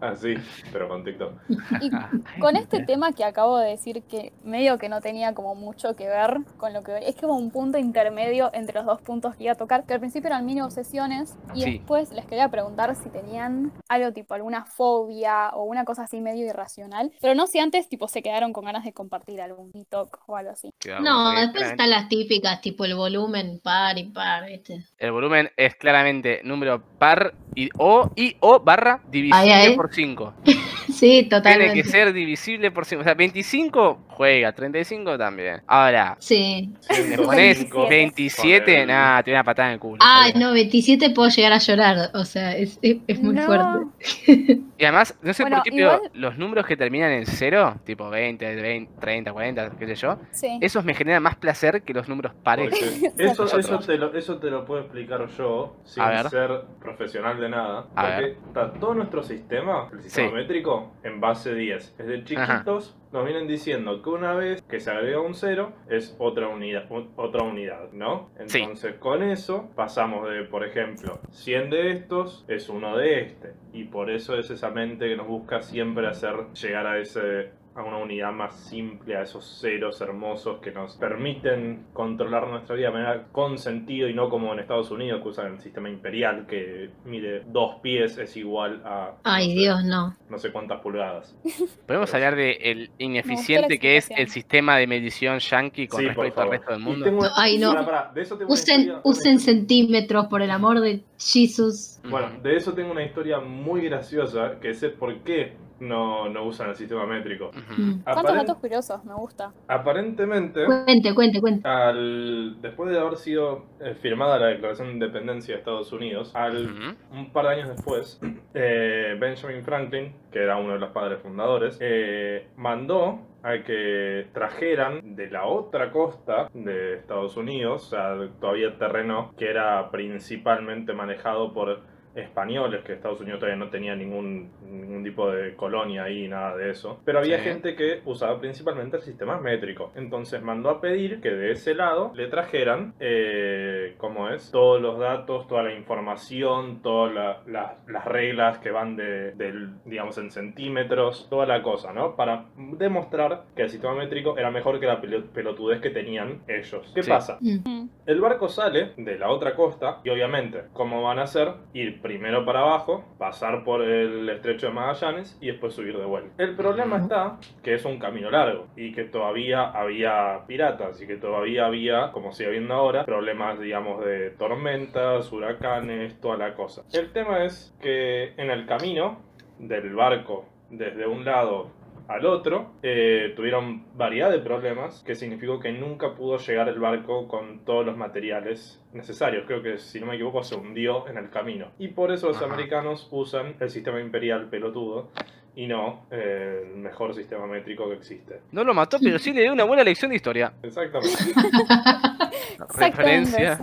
[0.00, 0.34] Así,
[0.72, 1.32] pero con TikTok.
[1.80, 1.90] y
[2.40, 2.86] con este that.
[2.86, 6.72] tema que acabo de decir que medio que no tenía como mucho que ver con
[6.72, 9.84] lo que es como un punto intermedio entre los dos puntos que iba a tocar,
[9.84, 11.72] que al principio eran mini obsesiones y Sí.
[11.78, 16.46] después les quería preguntar si tenían algo tipo alguna fobia o una cosa así medio
[16.46, 20.36] irracional, pero no si antes tipo se quedaron con ganas de compartir algún TikTok o
[20.36, 20.72] algo así.
[20.78, 24.84] Quedamos No, después están las típicas, tipo el volumen par y par, ¿viste?
[24.98, 29.00] El volumen es claramente número par y o, y o barra
[29.32, 29.76] ay.
[29.76, 30.34] por 5.
[31.02, 31.74] Sí, Tiene totalmente.
[31.74, 33.00] que ser divisible por 5.
[33.00, 35.60] O sea, 25 juega, 35 también.
[35.66, 36.70] Ahora, Sí.
[37.08, 37.88] me pones 27.
[37.88, 38.86] 27, Joder.
[38.86, 39.96] nada, te voy a patada en el culo.
[40.00, 40.46] Ay, ¿sabes?
[40.46, 43.42] no, 27 puedo llegar a llorar, o sea, es, es, es muy No.
[43.42, 43.66] fuerte.
[44.78, 47.76] Y además, no sé Bueno, por qué, pero igual- los números que terminan en 0,
[47.84, 50.58] tipo 20, 20, 30, 40, qué sé yo, Sí.
[50.60, 52.72] esos me generan más placer que los números pares.
[53.16, 57.86] Eso, eso, te lo, eso te lo puedo explicar yo sin ser profesional de nada.
[57.94, 58.36] A porque ver.
[58.46, 60.34] está todo nuestro sistema, el sistema Sí.
[60.34, 61.96] métrico, en base 10.
[61.98, 66.48] Desde chiquitos nos vienen diciendo que una vez que se agrega un cero es otra
[66.48, 68.30] unidad, otra unidad, ¿no?
[68.46, 68.60] Sí.
[68.60, 73.54] Entonces con eso pasamos de, por ejemplo, 100 de estos es uno de este.
[73.72, 77.82] Y por eso es esa mente que nos busca siempre hacer llegar a ese a
[77.82, 82.92] una unidad más simple, a esos ceros hermosos que nos permiten controlar nuestra vida de
[82.92, 86.90] manera con sentido y no como en Estados Unidos que usan el sistema imperial que
[87.06, 90.14] mide dos pies es igual a Ay, no sé, Dios, no.
[90.28, 91.34] no sé cuántas pulgadas.
[91.86, 96.42] Podemos hablar de el ineficiente que es el sistema de medición yankee con Sí, respecto
[96.42, 97.04] al resto del mundo.
[97.06, 97.72] tengo- Ay, no.
[98.14, 102.00] De eso tengo una Usen, una usen centímetros, por el amor de Jesus.
[102.08, 106.70] Bueno, de eso tengo una historia muy graciosa que sé por qué no, no usan
[106.70, 107.50] el sistema métrico.
[107.76, 108.02] Mm.
[108.04, 109.04] ¿Cuántos Aparen- datos curiosos?
[109.04, 109.52] Me gusta.
[109.68, 111.68] aparentemente, Cuente, cuente, cuente.
[111.68, 116.72] al, después de haber sido eh, firmada la Declaración de Independencia de Estados Unidos, al
[117.12, 118.20] un par de años después,
[118.54, 125.16] eh, Benjamin Franklin, que era uno de los padres fundadores, eh, mandó a que trajeran
[125.16, 131.52] de la otra costa de Estados Unidos, o sea, todavía terreno que era principalmente manejado
[131.52, 131.80] por
[132.14, 136.70] españoles, que Estados Unidos todavía no tenía ningún, ningún tipo de colonia ahí, nada de
[136.70, 137.00] eso.
[137.04, 137.44] Pero había Sí.
[137.44, 139.92] gente que usaba principalmente el sistema métrico.
[139.94, 144.50] Entonces mandó a pedir que de ese lado le trajeran, eh, ¿cómo es?
[144.50, 149.70] Todos los datos, toda la información, todas la- la- las reglas que van de, del,
[149.84, 152.16] digamos, en centímetros, toda la cosa, ¿no?
[152.16, 156.92] Para demostrar que el sistema métrico era mejor que la pelo- pelotudez que tenían ellos.
[156.94, 157.10] ¿Qué Sí.
[157.10, 157.38] pasa?
[157.40, 157.88] Mm.
[158.06, 161.48] El barco sale de la otra costa y obviamente, ¿cómo van a hacer?
[161.72, 166.30] Ir primero para abajo, pasar por el estrecho de Magallanes y después subir de vuelta.
[166.42, 171.16] El problema está que es un camino largo y que todavía había piratas y que
[171.16, 176.82] todavía había, como sigue habiendo ahora, problemas, digamos, de tormentas, huracanes, toda la cosa.
[176.92, 179.20] El tema es que en el camino
[179.58, 181.70] del barco desde un lado
[182.08, 187.28] al otro, eh, tuvieron variedad de problemas, que significó que nunca pudo llegar el barco
[187.28, 189.44] con todos los materiales necesarios.
[189.46, 191.68] Creo que, si no me equivoco, se hundió en el camino.
[191.78, 192.46] Y por eso los Ajá.
[192.46, 195.08] americanos usan el sistema imperial pelotudo
[195.54, 198.40] y no eh, el mejor sistema métrico que existe.
[198.52, 200.52] No lo mató, pero sí le dio una buena lección de historia.
[200.62, 201.16] Exactamente.
[202.78, 203.58] Referencia.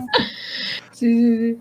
[0.92, 1.10] sí.
[1.10, 1.60] Sí, sí.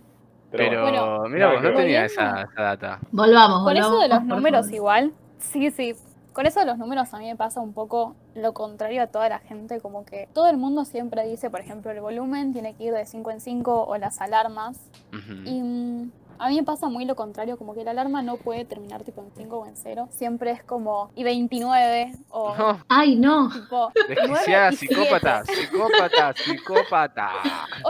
[0.52, 3.00] Pero, Bueno, mira, no que tenía esa, esa data.
[3.12, 5.94] Volvamos, Con eso de los volvamos, números igual, sí, sí.
[6.34, 9.30] Con eso de los números a mí me pasa un poco lo contrario a toda
[9.30, 12.86] la gente, como que todo el mundo siempre dice, por ejemplo, el volumen tiene que
[12.86, 14.78] ir de 5 en 5 o las alarmas.
[15.12, 15.34] Ujú.
[15.46, 18.64] Y mm, A mí me pasa muy lo contrario, como que la alarma no puede
[18.64, 20.08] terminar tipo en 5 o en 0.
[20.10, 23.50] Siempre es como y 29 o No, Ay, no.
[23.52, 27.30] tipo desquiciada, 9 y psicópata, psicópata, psicópata.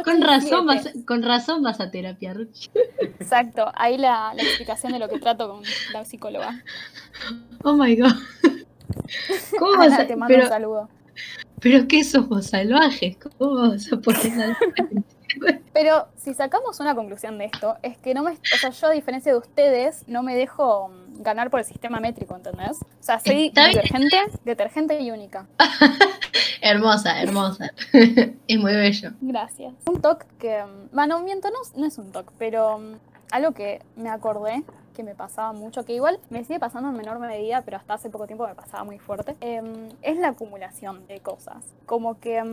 [0.04, 2.70] Con razón, vas, con razón vas a terapia, Ruchi.
[3.20, 5.62] Exacto, ahí la, la explicación de lo que trato con
[5.94, 6.64] la psicóloga.
[7.64, 8.14] Oh my god.
[9.60, 10.90] ¿Cómo vas a, te mando pero, un saludo.
[11.60, 13.18] pero qué somos salvajes?
[13.38, 14.58] ¿Cómo vas a poner al-
[15.74, 18.32] Pero si sacamos una conclusión de esto, es que no me.
[18.32, 22.00] O sea, yo a diferencia de ustedes, no me dejo mm, ganar por el sistema
[22.00, 22.82] métrico, ¿entendés?
[22.82, 25.48] O sea, soy detergente, detergente y única.
[26.62, 27.72] Hermosa, hermosa.
[27.94, 29.12] es muy bello.
[29.22, 29.74] Gracias.
[29.86, 30.64] Un toque que.
[30.64, 32.96] mm, Bueno, miento, no, no es un toque, pero mm,
[33.32, 34.64] algo que me acordé
[34.96, 38.10] que me pasaba mucho, que igual me sigue pasando en menor medida, pero hasta hace
[38.10, 41.64] poco tiempo me pasaba muy fuerte, em, es la acumulación de cosas.
[41.86, 42.44] Como que.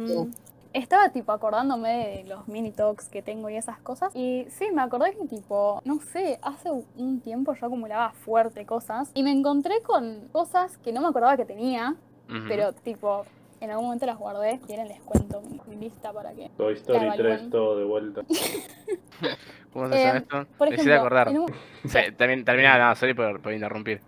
[0.72, 4.82] Estaba tipo acordándome de los mini talks que tengo y esas cosas, y sí, me
[4.82, 9.82] acordé que tipo, no sé, hace un tiempo yo acumulaba fuerte cosas, y me encontré
[9.82, 11.94] con cosas que no me acordaba que tenía,
[12.48, 13.24] pero tipo...
[13.58, 17.14] En algún momento las guardé, quieren les cuento mi, lista para que Toy Story La
[17.16, 17.50] 3, evalúan.
[17.50, 18.20] todo de vuelta.
[19.72, 20.46] ¿Cómo se llama Eh, esto?
[20.58, 21.28] Por ejemplo, acordar.
[21.30, 21.46] un-
[21.86, 24.02] Sí, también termina, no, sorry por, por interrumpir.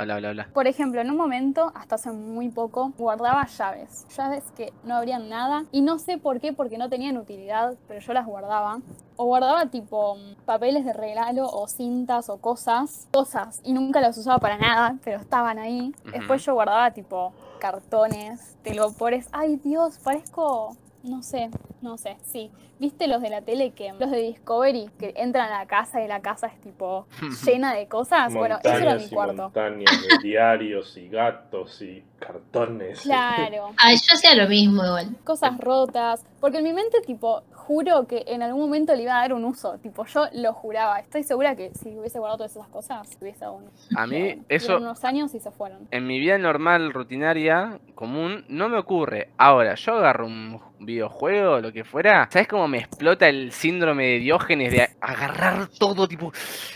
[0.00, 0.48] Habla, habla, habla.
[0.54, 4.06] por ejemplo, en un momento, hasta hace muy poco, guardaba llaves.
[4.16, 5.64] Llaves que no abrían nada.
[5.72, 8.80] Y no sé por qué, porque no tenían utilidad, pero yo las guardaba.
[9.16, 13.08] O guardaba tipo papeles de regalo o cintas o cosas.
[13.12, 13.60] Cosas.
[13.62, 15.94] Y nunca las usaba para nada, pero estaban ahí.
[16.10, 19.28] Después yo guardaba tipo cartones, telgopores.
[19.32, 20.76] Ay Dios, parezco...
[21.02, 21.48] No sé,
[21.80, 22.50] no sé, sí.
[22.78, 26.08] ¿Viste los de la tele que los de Discovery que entran a la casa y
[26.08, 27.06] la casa es tipo
[27.46, 28.34] llena de cosas?
[28.34, 29.42] Bueno, eso era mi y cuarto.
[29.44, 33.00] montañas de diarios y gatos y cartones.
[33.02, 35.16] Claro, Ay, yo hacía lo mismo igual.
[35.24, 36.24] cosas rotas.
[36.40, 39.44] Porque en mi mente, tipo, juro que en algún momento le iba a dar un
[39.44, 39.78] uso.
[39.78, 41.00] Tipo, yo lo juraba.
[41.00, 43.70] Estoy segura que si hubiese guardado todas esas cosas, hubiese dado uno.
[43.96, 45.86] A mí, bueno, eso, unos años y se fueron.
[45.90, 49.30] en mi vida normal, rutinaria, común, no me ocurre.
[49.36, 54.18] Ahora, yo agarro un videojuego, lo que fuera, ¿sabes cómo me explota el síndrome de
[54.18, 56.32] Diógenes de agarrar todo, tipo...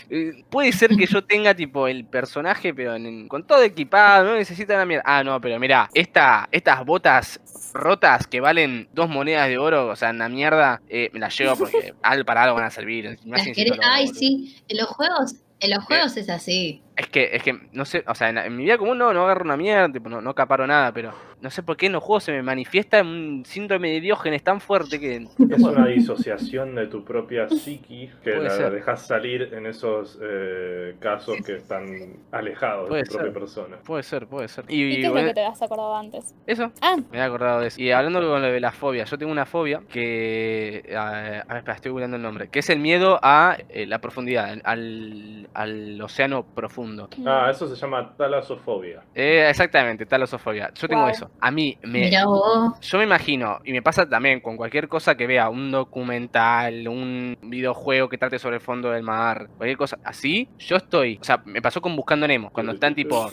[0.09, 4.35] eh, puede ser que yo tenga, tipo, el personaje, pero en- con todo equipado, no
[4.35, 5.03] necesita una mierda.
[5.05, 7.39] Ah, no, pero mira, esta, estas botas
[7.73, 11.55] rotas que valen dos monedas de oro, o sea, una mierda, eh, me las llevo
[11.57, 13.17] porque al para algo van a servir.
[13.25, 14.19] Las querés- Ay, boludo.
[14.19, 14.55] sí.
[14.69, 16.81] En los juegos, en los juegos es así.
[16.95, 19.23] Es que, es que, no sé, o sea, en, en mi vida común no, no
[19.25, 21.13] agarro una mierda, tipo, no, no acaparo nada, pero
[21.45, 24.59] no sé por qué en los juegos se me manifiesta un síndrome de Diógenes tan
[24.59, 25.27] fuerte que...
[25.47, 31.37] Es una disociación de tu propia psiqui que la dejas salir en esos eh, casos
[31.45, 31.85] que están
[32.31, 33.39] alejados Puede de tu propia ser.
[33.39, 33.77] persona.
[33.85, 34.65] Puede ser, puede ser.
[34.69, 36.33] ¿Y, qué es lo que te has acordado antes?
[36.47, 37.79] eso, Ah, me he acordado de eso.
[37.79, 40.83] Y hablando con lo de la fobia, yo tengo una fobia que...
[40.83, 42.47] eh, a ver, espera, estoy googleando el nombre.
[42.49, 47.07] Que es el miedo a eh, la profundidad, al, al océano profundo.
[47.23, 49.03] Ah, eso se llama talasofobia.
[49.13, 50.71] Eh, exactamente, talosofobia.
[50.73, 51.11] Yo tengo Wow.
[51.11, 51.29] eso.
[51.39, 52.09] A mí me.
[52.81, 57.35] Yo me imagino, y me pasa también con cualquier cosa que vea, un documental, un
[57.41, 61.41] videojuego que trate sobre el fondo del mar, cualquier cosa así, yo estoy, o sea,
[61.45, 63.29] me pasó con Buscando Nemo, cuando están tipo,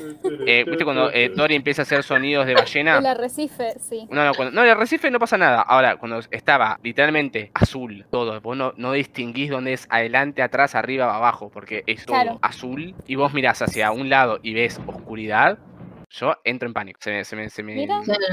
[0.47, 2.99] eh, ¿viste cuando eh, Dory empieza a hacer sonidos de ballena?
[2.99, 4.07] el arrecife, sí.
[4.11, 5.62] No, no, cuando, no, el Recife no pasa nada.
[5.62, 11.15] Ahora, cuando estaba literalmente azul todo, vos no, no distinguís dónde es adelante, atrás, arriba,
[11.15, 12.38] abajo, porque es todo Claro.
[12.43, 15.59] azul, y vos mirás hacia un lado y ves oscuridad,
[16.12, 16.98] yo entro en pánico.
[17.03, 17.87] Se me, se me, se me,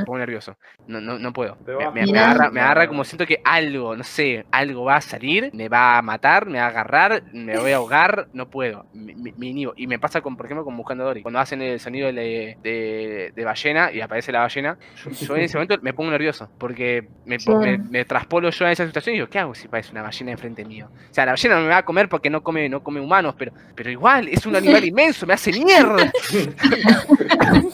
[0.06, 0.58] pongo nervioso.
[0.88, 1.58] No, no, no puedo.
[1.94, 5.70] Me, agarra, me agarra como siento que algo, no sé, algo va a salir, me
[5.70, 8.86] va a matar, me va a agarrar, me voy a ahogar, no puedo.
[8.94, 9.74] Me, me- me inhibo.
[9.78, 11.22] Y me pasa, con, por ejemplo, con Buscando a Dory.
[11.22, 15.44] Cuando hacen el sonido de, de- de ballena y aparece la ballena, yo, yo en
[15.44, 16.50] ese momento me pongo nervioso.
[16.58, 17.62] Porque me, Claro.
[17.62, 20.32] me, me traspolo yo en esa situación y digo, ¿qué hago si parece una ballena
[20.32, 20.90] enfrente mío?
[21.10, 23.36] O sea, la ballena no me va a comer porque no come, no come humanos,
[23.38, 26.12] pero, pero igual, es un animal inmenso, me hace mierda.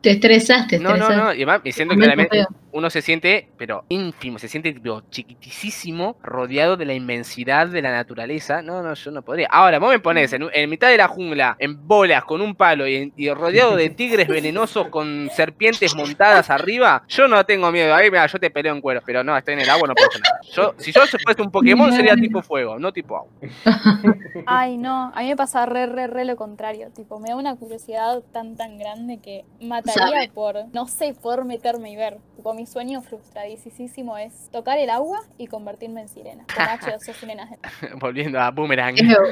[0.00, 1.32] Te estresaste, No, no, no.
[1.32, 6.76] Y además, me siento claramente, uno se siente, pero ínfimo, se siente tipo chiquitísimo, rodeado
[6.76, 8.62] de la inmensidad de la naturaleza.
[8.62, 9.48] No, no, yo no podría.
[9.50, 12.86] Ahora, vos me pones en, en mitad de la jungla, en bolas, con un palo
[12.86, 17.02] y, rodeado de tigres venenosos con serpientes montadas arriba.
[17.08, 17.94] Yo no tengo miedo.
[17.94, 20.08] Ahí, mira, yo te peleo en cuero, pero no, estoy en el agua, no puedo
[20.08, 20.40] hacer nada.
[20.52, 23.32] Yo, si yo fuese un Pokémon, sería tipo fuego, no tipo agua.
[24.46, 26.90] Ay, no, a mí me pasa re, re, re lo contrario.
[26.94, 29.44] Tipo, me da una curiosidad tan, tan grande que
[29.92, 30.30] Sabe.
[30.32, 32.18] por, no sé, poder meterme y ver.
[32.36, 36.44] Tipo, mi sueño frustradísimo es tocar el agua y convertirme en sirena.
[36.54, 37.50] Con H2O sirenas.
[38.00, 38.94] Volviendo a Boomerang.
[38.96, 39.22] Qué feo.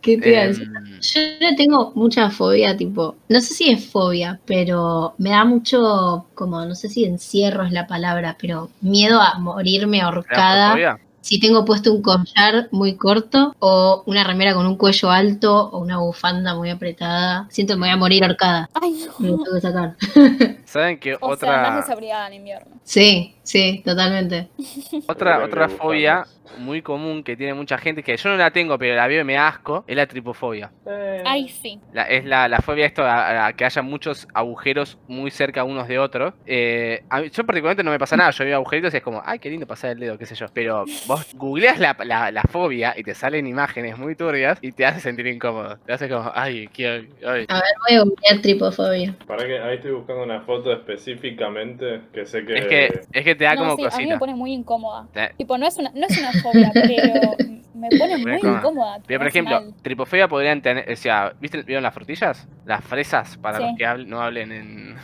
[0.00, 0.68] ¿Qué te decir?
[0.68, 5.44] Em, Yo le tengo mucha fobia, tipo, no sé si es fobia, pero me da
[5.44, 10.98] mucho, como, no sé si encierro es la palabra, pero miedo a morirme ahorcada.
[11.28, 15.78] Si tengo puesto un collar muy corto o una remera con un cuello alto o
[15.78, 17.46] una bufanda muy apretada.
[17.50, 18.70] Siento que me voy a morir ahorcada.
[18.72, 19.96] Ay, Me lo tengo que sacar.
[20.64, 22.76] ¿Saben que O sea, otra, desabrigada en invierno.
[22.82, 24.50] Sí, sí, totalmente.
[25.08, 26.26] otra, otra fobia
[26.58, 29.24] muy común que tiene mucha gente, que yo no la tengo, pero la veo y
[29.24, 30.72] me asco, es la tripofobia.
[30.86, 31.78] Eh, Ay, sí.
[31.92, 35.86] La- es la, la fobia esto a, a que haya muchos agujeros muy cerca unos
[35.88, 36.34] de otros.
[36.46, 39.22] Eh, a mí- yo particularmente no me pasa nada, yo veo agujeritos y es como,
[39.24, 40.46] ay, qué lindo pasar el dedo, qué sé yo.
[40.52, 44.84] Pero vos googleas la, la- la fobia y te salen imágenes muy turbias y te
[44.86, 45.78] hace sentir incómodo.
[45.86, 47.06] Te hace como, ay, quiero...
[47.26, 47.44] ay".
[47.48, 49.14] A ver, voy a googlear tripofobia.
[49.26, 52.54] Para que ahí estoy buscando una foto específicamente que sé que.
[52.54, 54.14] Es que, es que te da No, como sí, a mí cosita.
[54.14, 55.06] me pone muy incómoda.
[55.12, 57.36] Te- Tipo, no es una, no es una fobia, pero
[57.74, 58.58] me pone muy Incómoda.
[58.58, 58.98] incómoda.
[59.06, 59.74] Pero, por ejemplo, mal.
[59.82, 62.46] tripofobia podrían tener, o sea, ¿viste, ¿vieron las frutillas?
[62.66, 63.64] Las fresas, para Sí.
[63.64, 64.96] los que no hablen en,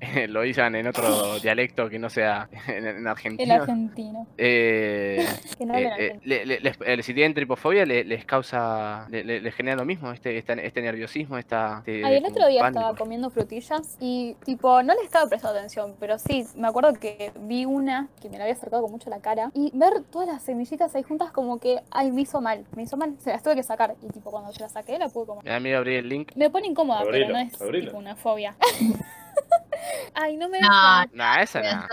[0.32, 3.54] lo digan en otro dialecto que no sea en, en El argentino.
[3.54, 4.26] argentino.
[4.38, 5.26] Eh,
[5.58, 6.20] Que no eh, hablan eh, argentino.
[6.24, 9.84] le- le- les- eh, si tienen tripofobia, le- les causa, le- le- les genera lo
[9.84, 11.78] mismo, este, este, este nerviosismo, esta...
[11.80, 12.80] este Ay, el otro día pánico.
[12.80, 17.32] estaba comiendo frutillas y, tipo, no le estaba prestando atención, pero sí, me acuerdo que
[17.40, 20.28] vi una que me la había acercado con mucho a la cara y ver todas
[20.28, 23.42] las semillitas ahí juntas como que, ay, me hizo mal, me hizo mal, se las
[23.42, 25.44] tuve que sacar y, tipo, cuando se las saqué la pude comer.
[25.44, 26.32] Me da miedo abrir el link.
[26.34, 28.56] Me pone incómoda, Abrilo, pero no es tipo una fobia.
[30.14, 31.04] ay, no me No.
[31.12, 31.86] No, esa no.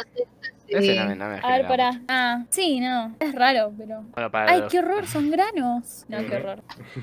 [0.77, 1.91] Ese no, me- no me A ver, genera para.
[1.93, 2.03] mucho.
[2.09, 3.15] Ah, sí, no.
[3.19, 4.01] Es raro, pero.
[4.13, 6.05] Bueno, para Ay, los, qué horror, son granos.
[6.07, 6.61] No, qué horror.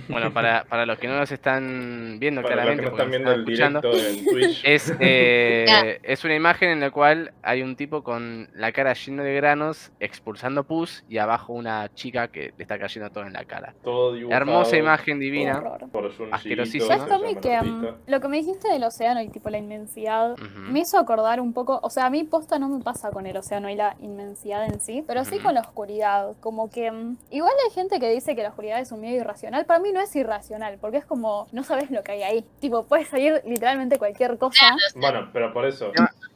[0.09, 3.03] bueno, para, para los que no nos están viendo Para los que claramente, no porque
[3.03, 4.63] están nos viendo el escuchando, directo en Twitch.
[4.65, 9.23] Es, eh, es una imagen en la cual hay un tipo con la cara llena
[9.23, 13.45] de granos expulsando pus y abajo una chica que le está cayendo todo en la
[13.45, 13.75] cara.
[13.83, 15.59] todo dibujado Hermosa imagen Qué divina.
[15.59, 15.89] horror.
[15.91, 16.87] Por Junjiito, Asquerosísimo.
[16.87, 18.11] ¿Sabes, se Tommy, llama que el mm, artista.
[18.13, 20.43] lo que me dijiste del océano y tipo la inmensidad Ujú.
[20.71, 23.37] me hizo acordar un poco, o sea, a mí posta no me pasa con el
[23.57, 27.53] océano y la inmensidad en sí, pero sí con la oscuridad, como que mm, igual
[27.65, 30.15] hay gente que dice que la oscuridad es un miedo irracional, para mí no es
[30.17, 34.37] irracional, porque es como no sabes lo que hay ahí, tipo puede salir literalmente cualquier
[34.39, 34.77] cosa.
[34.95, 35.93] Bueno, pero por eso.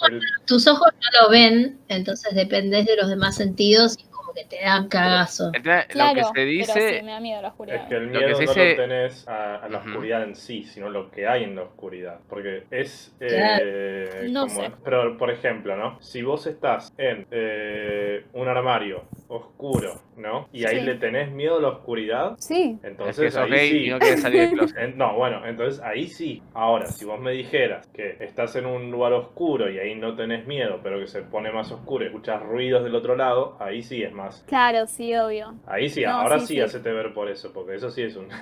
[0.08, 4.44] El- Tus ojos no lo ven, entonces dependés de los demás sentidos y como que
[4.56, 5.50] te dan cagazo.
[5.52, 7.76] Tema- Claro, lo que se pero sí, dice, me da miedo la oscuridad.
[7.82, 10.34] Es que el Lo que miedo no dice- lo tenés a, a la oscuridad en
[10.36, 12.20] sí, sino lo que hay en la oscuridad.
[12.28, 13.14] Porque es.
[13.18, 13.64] Claro.
[13.66, 14.70] eh, No como- sé.
[14.84, 16.00] Pero, por ejemplo, ¿no?
[16.00, 20.48] Si vos estás en eh, un armario oscuro, ¿no?
[20.52, 20.86] Y ahí Sí.
[20.86, 23.86] le tenés miedo a la oscuridad, Sí, es entonces que sos ahí gay sí.
[23.86, 24.76] y no quieres salir del closet.
[24.80, 26.42] En- no, bueno, entonces ahí sí.
[26.54, 30.46] Ahora, si vos me dijeras que estás en un lugar oscuro y ahí no tenés
[30.46, 34.02] miedo, pero que se pone más oscuro y escuchas ruidos del otro lado, ahí sí
[34.02, 34.29] es más.
[34.46, 35.54] Claro, sí, obvio.
[35.66, 36.60] Ahí sí, No, ahora sí, sí, sí.
[36.60, 38.28] hacete ver por eso, porque eso sí es un.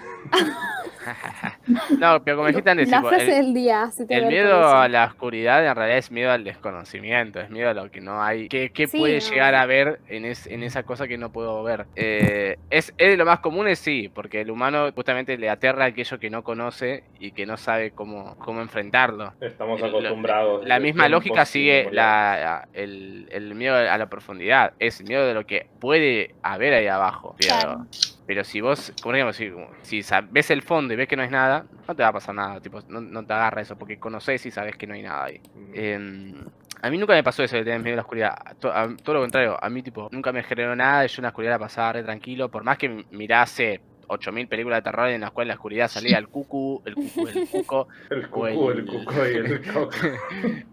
[1.99, 4.33] No, pero como dijiste antes, La tipo, frase el, del día, hacete el ver por
[4.33, 4.77] miedo eso.
[4.77, 8.23] a la oscuridad en realidad es miedo al desconocimiento, es miedo a lo que no
[8.23, 8.49] hay.
[8.49, 9.21] ¿Qué, qué Sí, puede no.
[9.31, 11.87] llegar a ver en, es- en esa cosa que no puedo ver?
[11.97, 15.87] Eh, es, es de lo más común, es sí, porque el humano justamente le aterra
[15.87, 19.33] aquello que no conoce y que no sabe cómo, cómo enfrentarlo.
[19.41, 20.67] Estamos El- lo- acostumbrados.
[20.67, 24.73] La misma lógica sigue la, el, el miedo a la profundidad.
[24.79, 27.35] Es el miedo de lo que puede haber ahí abajo.
[27.39, 27.87] Pero, Claro.
[28.27, 29.51] pero si vos, como digamos, si,
[30.31, 32.61] ves el fondo y ves que no es nada, no te va a pasar nada.
[32.61, 35.41] Tipo, no, no te agarra eso porque conoces y sabes que no hay nada ahí.
[35.75, 36.35] Em,
[36.83, 38.35] a mí nunca me pasó eso de tener miedo a la oscuridad.
[38.37, 38.55] A-
[39.03, 41.53] todo lo contrario, a mí tipo nunca me generó nada y yo en la oscuridad
[41.53, 42.51] la pasaba re tranquilo.
[42.51, 46.29] Por más que mirase 8000 películas de terror en las cuales la oscuridad salía el
[46.29, 49.91] cucu, el cucu, el cuco, El o cucú, el el- cuco y el coco.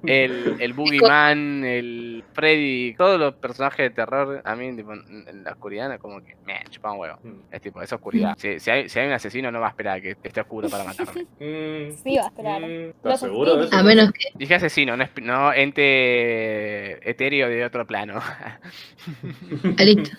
[0.08, 5.44] el, el Boogeyman, el Freddy, todos los personajes de terror, a mí tipo, en en
[5.44, 7.18] la oscuridad es como que me chupan un huevo.
[7.24, 7.34] Mm.
[7.52, 8.36] Es tipo, es oscuridad.
[8.46, 10.70] Si, si hay, si hay un asesino no va a esperar a que esté oscuro
[10.70, 11.24] para matarme.
[11.40, 12.62] Mm, Sí, va a esperar.
[12.62, 13.76] mm, ¿Estás seguro de eso?
[13.76, 18.20] A menos que Dije asesino, no, no ente etéreo de otro plano.
[19.78, 20.12] ah, listo.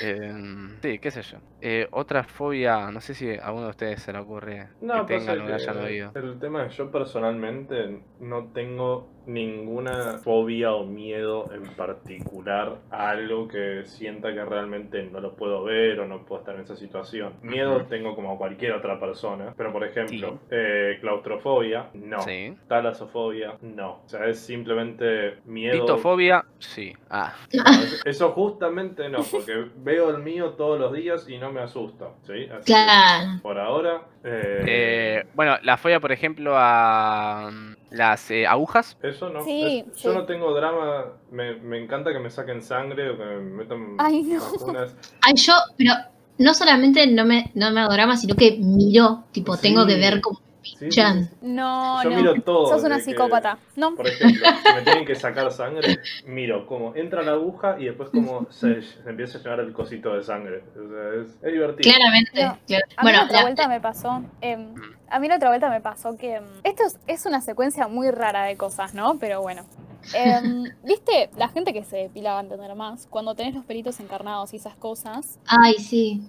[0.00, 1.38] Em, sí, qué sé yo.
[1.60, 5.18] Eh, otra fobia, no sé si a alguno de ustedes se le ocurre No, que
[5.18, 6.12] tengan o que hayan oído.
[6.14, 13.48] el tema es yo personalmente no tengo ninguna fobia o miedo en particular a algo
[13.48, 17.34] que sienta que realmente no lo puedo ver o no puedo estar en esa situación.
[17.42, 20.38] Miedo tengo como cualquier otra persona, pero por ejemplo, Sí.
[20.50, 22.20] eh, claustrofobia, no.
[22.22, 22.54] Sí.
[22.68, 24.02] Talasofobia, no.
[24.04, 25.80] O sea, es simplemente miedo.
[25.80, 26.92] Titofobia, sí.
[27.10, 27.34] Ah,
[28.04, 32.44] eso- justamente no, porque veo el mío todos los días y no me asusta, ¿sí?
[32.52, 33.40] Así que, Claro.
[33.42, 34.02] por ahora...
[34.24, 38.96] eh, Eh, bueno, la fobia, por ejemplo, a mm, las eh, agujas.
[39.02, 39.44] Eso no.
[39.44, 41.12] Sí, es- Yo no tengo drama.
[41.30, 44.40] Me, me encanta que me saquen sangre o que me metan Ay, no.
[44.40, 44.94] vacunas.
[45.22, 45.92] Ay, yo, pero
[46.38, 49.62] no solamente no me, no me hago drama, sino que miro, tipo, Sí.
[49.62, 50.40] tengo que ver cómo
[50.78, 51.30] Sí, Chan.
[51.42, 52.16] No, Yo no.
[52.16, 52.66] miro todo.
[52.68, 53.58] Sos una que- psicópata.
[53.76, 53.94] No.
[53.94, 58.10] Por ejemplo, si me tienen que sacar sangre, miro cómo entra la aguja y después
[58.10, 60.62] cómo se, se empieza a llenar el cosito de sangre.
[60.74, 61.92] O sea, es, es divertido.
[61.94, 62.44] Claramente.
[62.44, 62.84] No, claro.
[62.96, 64.22] A mí Bueno, la otra la- vuelta me pasó.
[64.40, 64.74] em,
[65.08, 66.34] a mí la otra vuelta me pasó que.
[66.36, 69.18] em, esto es, es una secuencia muy rara de cosas, ¿no?
[69.18, 69.62] Pero bueno.
[70.12, 71.30] Em, ¿Viste?
[71.36, 74.76] La gente que se depilaba antes de más, cuando tenés los pelitos encarnados y esas
[74.76, 75.38] cosas.
[75.46, 76.22] Ay, sí.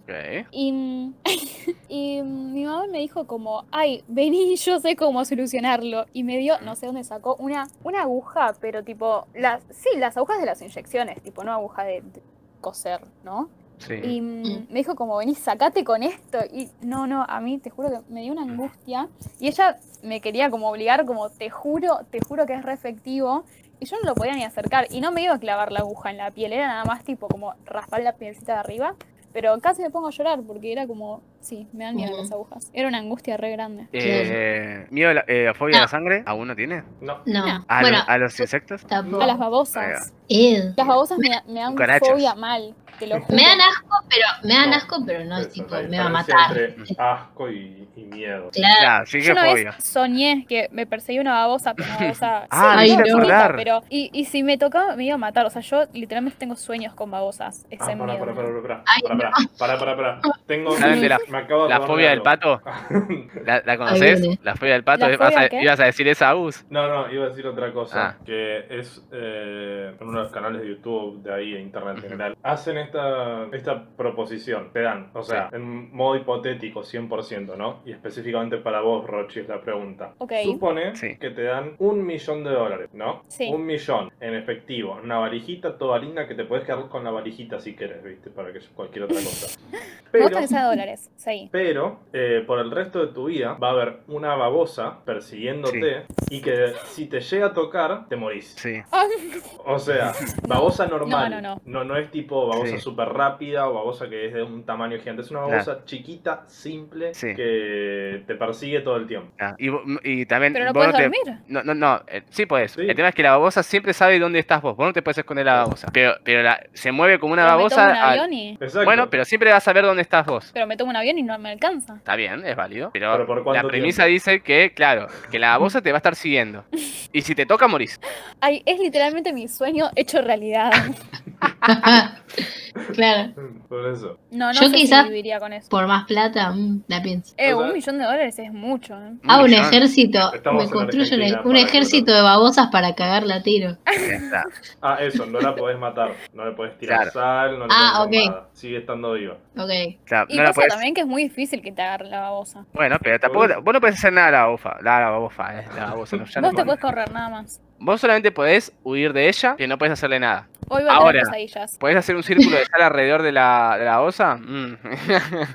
[0.51, 1.13] Y,
[1.89, 6.05] y mi mamá me dijo como, ay, vení, yo sé cómo solucionarlo.
[6.13, 10.17] Y me dio, no sé dónde sacó, una, una aguja, pero tipo, las, sí, las
[10.17, 12.21] agujas de las inyecciones, tipo, no aguja de, de
[12.61, 13.49] coser, ¿no?
[13.79, 13.93] Sí.
[13.93, 14.67] Y Mm.
[14.69, 16.39] me dijo como, vení, sacate con esto.
[16.51, 19.07] Y no, no, a mí te juro que me dio una angustia.
[19.39, 23.43] Y ella me quería como obligar, como, te juro, te juro que es re efectivo.
[23.79, 24.87] Y yo no lo podía ni acercar.
[24.89, 27.27] Y no me iba a clavar la aguja en la piel, era nada más tipo
[27.27, 28.95] como raspar la pielcita de arriba.
[29.33, 32.21] Pero casi me pongo a llorar porque era como, sí, me dan miedo Ujú.
[32.23, 32.71] las agujas.
[32.73, 33.87] Era una angustia re grande.
[33.91, 35.83] Eh, ¿Miedo a la eh, fobia a No.
[35.83, 36.23] la sangre?
[36.25, 36.81] ¿Aún no tiene?
[37.01, 37.19] No.
[37.25, 37.63] No.
[37.67, 38.83] ¿A, bueno, lo- a los insectos?
[38.87, 39.21] tampoco.
[39.21, 40.11] A las babosas.
[40.27, 40.73] Ew.
[40.75, 43.35] Las babosas me, me dan fobia mal, te lo juro.
[43.35, 44.75] Me dan asco, pero me dan No.
[44.75, 46.57] asco, pero no es tipo, me va a matar.
[46.57, 48.49] Entre asco y, y miedo.
[48.51, 48.75] Claro.
[48.79, 49.75] Claro, sí que Yo una vez fobia.
[49.79, 52.47] soñé que me perseguía una babosa, pero una babosa.
[52.51, 53.55] Ah, sí, no, acordar.
[53.55, 55.45] pero y, y si me tocaba me iba a matar.
[55.45, 57.63] O sea, yo literalmente tengo sueños con babosas.
[57.65, 58.19] Ah, Ese para, miedo.
[58.19, 61.69] para, para, para, Ay, para, para, para, para, Tengo, ¿Saben de la- me acabo de
[61.69, 62.61] ¿La acordar fobia de del pato?
[63.45, 64.21] ¿La, la conoces?
[64.43, 65.07] ¿La fobia del pato?
[65.07, 65.61] ¿La ¿Ibas fobia a, qué?
[65.61, 66.65] ibas a decir esa, Gus?
[66.69, 68.15] No, no, iba a decir otra cosa, Ah.
[68.25, 72.03] que es eh, en uno de los canales de YouTube, de ahí, de internet en
[72.03, 77.81] general, hacen esta, esta proposición, te dan, o sea, en modo hipotético, 100%, ¿no?
[77.85, 80.13] Y específicamente para vos, Rochi, es la pregunta.
[80.17, 80.33] Ok.
[80.43, 81.17] Supone Sí.
[81.17, 83.21] que te dan un millón de dólares, ¿no?
[83.27, 83.49] Sí.
[83.53, 87.59] Un millón en efectivo, una valijita toda linda que te puedes quedar con la valijita
[87.59, 88.29] si querés, ¿viste?
[88.29, 89.59] Para que cualquier otra cosa.
[89.71, 89.79] Me
[90.11, 91.11] Pero, gusta que sea de dólares.
[91.17, 91.49] Sí.
[91.51, 96.41] pero eh, por el resto de tu vida va a haber una babosa persiguiéndote y
[96.41, 98.55] que si te llega a tocar, te morís.
[98.57, 98.81] Sí.
[99.69, 100.13] O sea,
[100.47, 101.29] babosa normal.
[101.29, 101.83] No, no, no.
[101.83, 102.83] no es tipo babosa Sí.
[102.83, 105.21] súper rápida o babosa que es de un tamaño gigante.
[105.21, 107.35] Es una babosa chiquita, simple, Sí.
[107.35, 109.31] que te persigue todo el tiempo.
[109.39, 110.53] Ah, y, también.
[110.53, 111.21] Pero no puedes te- dormir.
[111.47, 112.71] No, no, no, eh, sí puedes.
[112.71, 112.81] Sí.
[112.81, 114.75] El tema es que la babosa siempre sabe dónde estás vos.
[114.75, 115.87] Vos no te puedes esconder la babosa.
[115.93, 117.91] Pero, pero la- se mueve como una Pero me tomo babosa.
[117.91, 118.57] un avión y.
[118.85, 120.51] Bueno, pero siempre vas a ver dónde estás vos.
[120.53, 121.95] Pero me tomo un avión y no me alcanza.
[121.95, 122.89] Está bien, es válido.
[122.93, 124.13] Pero, ¿Pero por cuánto la premisa tiempo?
[124.13, 126.63] dice que, claro, que la babosa te va a estar siguiendo.
[127.13, 127.99] Y si te toca, morís.
[128.41, 130.71] Ay, es literalmente mi sueño hecho realidad.
[132.93, 133.33] claro.
[133.69, 134.17] Por eso.
[134.31, 135.67] No, no Yo sé quizás- si viviría con eso.
[135.69, 137.33] Por más plata, mm, la pienso.
[137.37, 139.11] Eh, O sea- un millón de dólares es mucho, ¿eh?
[139.27, 139.65] Hago un millón.
[139.65, 143.77] ejército, Estamos me construyo un, ejército de babosas para cagarla a tiro.
[144.81, 146.11] Ah, eso, no la podés matar.
[146.33, 147.11] No le podés tirar Claro.
[147.11, 148.29] sal, no le Ah, podés hacer ok.
[148.35, 148.49] nada.
[148.53, 149.33] Sigue estando viva.
[149.57, 149.69] Ok.
[150.05, 152.21] Claro, Y no la pasa puedes- también que es muy difícil que te agarre la
[152.21, 152.65] babosa.
[152.73, 153.47] Bueno, pero tampoco.
[153.61, 154.77] Vos no podés hacer nada a la babosa.
[154.81, 156.65] La, la babosa, eh, la babosa, no, ya no Vos te podés.
[156.65, 157.61] puedes correr nada más.
[157.79, 160.47] Vos solamente podés huir de ella, que no podés hacerle nada.
[160.69, 161.11] Hoy va a Ahora.
[161.21, 161.77] tener pesadillas.
[161.77, 164.35] ¿Podés hacer un círculo de sal alrededor de la, de la babosa?
[164.35, 164.77] Mm.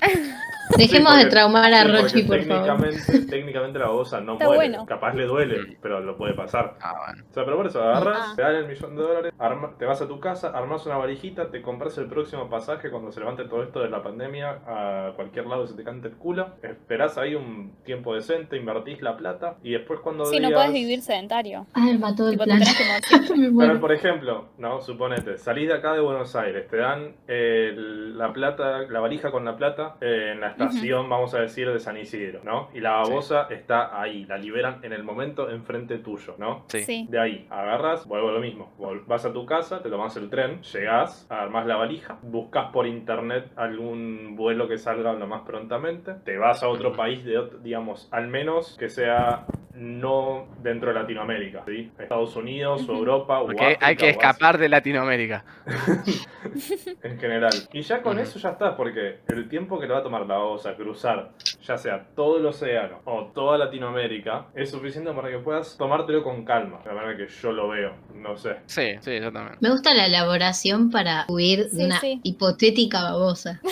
[0.78, 2.64] Dejemos Sí, de traumar a sí, porque Rochi, por favor.
[2.78, 4.58] técnicamente, técnicamente la babosa no Está muere.
[4.70, 4.86] bueno.
[4.86, 6.76] Capaz le duele, pero lo puede pasar.
[6.80, 7.24] Ah, bueno.
[7.28, 8.32] O sea, pero por eso agarras, Ah.
[8.36, 11.50] te dan el millón de dólares, arma- te vas a tu casa, armas una valijita,
[11.50, 15.46] te compras el próximo pasaje cuando se levante todo esto de la pandemia a cualquier
[15.46, 16.48] lado y se te cante el culo.
[16.62, 20.50] Esperás ahí un tiempo decente, invertís la plata y después cuando Sí, digas...
[20.50, 21.66] no puedes vivir sedentario.
[21.74, 22.58] Ah, mató el plan.
[23.36, 27.72] Me Pero por ejemplo, no, suponete, salís de acá de Buenos Aires, te dan eh,
[27.76, 30.67] la plata, la valija con la plata eh, en la estación,
[31.08, 32.68] vamos a decir, de San Isidro, ¿no?
[32.74, 36.64] Y la babosa está ahí, la liberan en el momento enfrente tuyo, ¿no?
[36.68, 36.82] Sí.
[36.82, 37.06] Sí.
[37.08, 38.72] De ahí, agarras, vuelvo a lo mismo.
[39.06, 43.50] Vas a tu casa, te tomas el tren, llegás, armás la valija, buscas por internet
[43.56, 48.28] algún vuelo que salga lo más prontamente, te vas a otro país, de, digamos, al
[48.28, 49.46] menos que sea
[49.78, 51.90] no dentro de Latinoamérica, ¿sí?
[51.98, 55.44] Estados Unidos o Europa o Porque hay África que o escapar de Latinoamérica.
[57.02, 57.52] en general.
[57.72, 60.36] Y ya con eso ya está, porque el tiempo que le va a tomar la
[60.38, 61.30] babosa cruzar,
[61.62, 66.44] ya sea todo el océano o toda Latinoamérica, es suficiente para que puedas tomártelo con
[66.44, 66.80] calma.
[66.82, 68.56] De la manera que yo lo veo, no sé.
[68.66, 69.58] Sí, sí, yo también.
[69.60, 72.20] Me gusta la elaboración para huir Sí, de una sí.
[72.22, 73.60] hipotética babosa.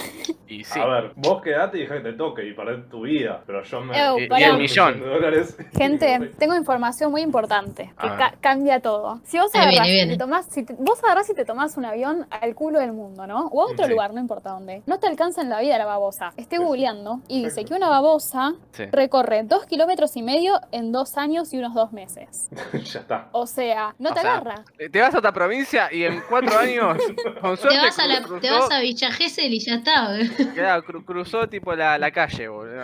[0.49, 0.79] Y sí.
[0.79, 3.81] A ver, vos quedate y deja que te toque y perdés tu vida, pero yo
[3.81, 3.99] me...
[3.99, 5.01] Ew, Y- y el millón.
[5.01, 5.59] de dólares.
[5.77, 9.20] Gente, tengo información muy importante que ca- cambia todo.
[9.24, 12.26] Si vos agarrás, viene, te tomás, si te- vos agarrás y te tomás un avión
[12.30, 13.47] al culo del mundo, ¿no?
[13.49, 13.90] O a otro Sí.
[13.92, 14.82] lugar, no importa dónde.
[14.86, 16.32] No te alcanza en la vida la babosa.
[16.36, 16.64] Estoy Sí.
[16.64, 18.84] googleando y dice que una babosa Sí.
[18.92, 22.49] recorre dos kilómetros y medio en dos años y unos dos meses.
[22.94, 23.28] ya está.
[23.32, 24.64] O sea, no O te sea, agarra.
[24.78, 26.97] Eh, Te vas a otra provincia y en cuatro años,
[27.40, 30.18] con Te vas, a la- cruzó, te vas a Villa Gesell y ya está.
[30.18, 30.28] ¿eh?
[30.55, 32.76] claro, cru- cruzó tipo la, la calle, boludo.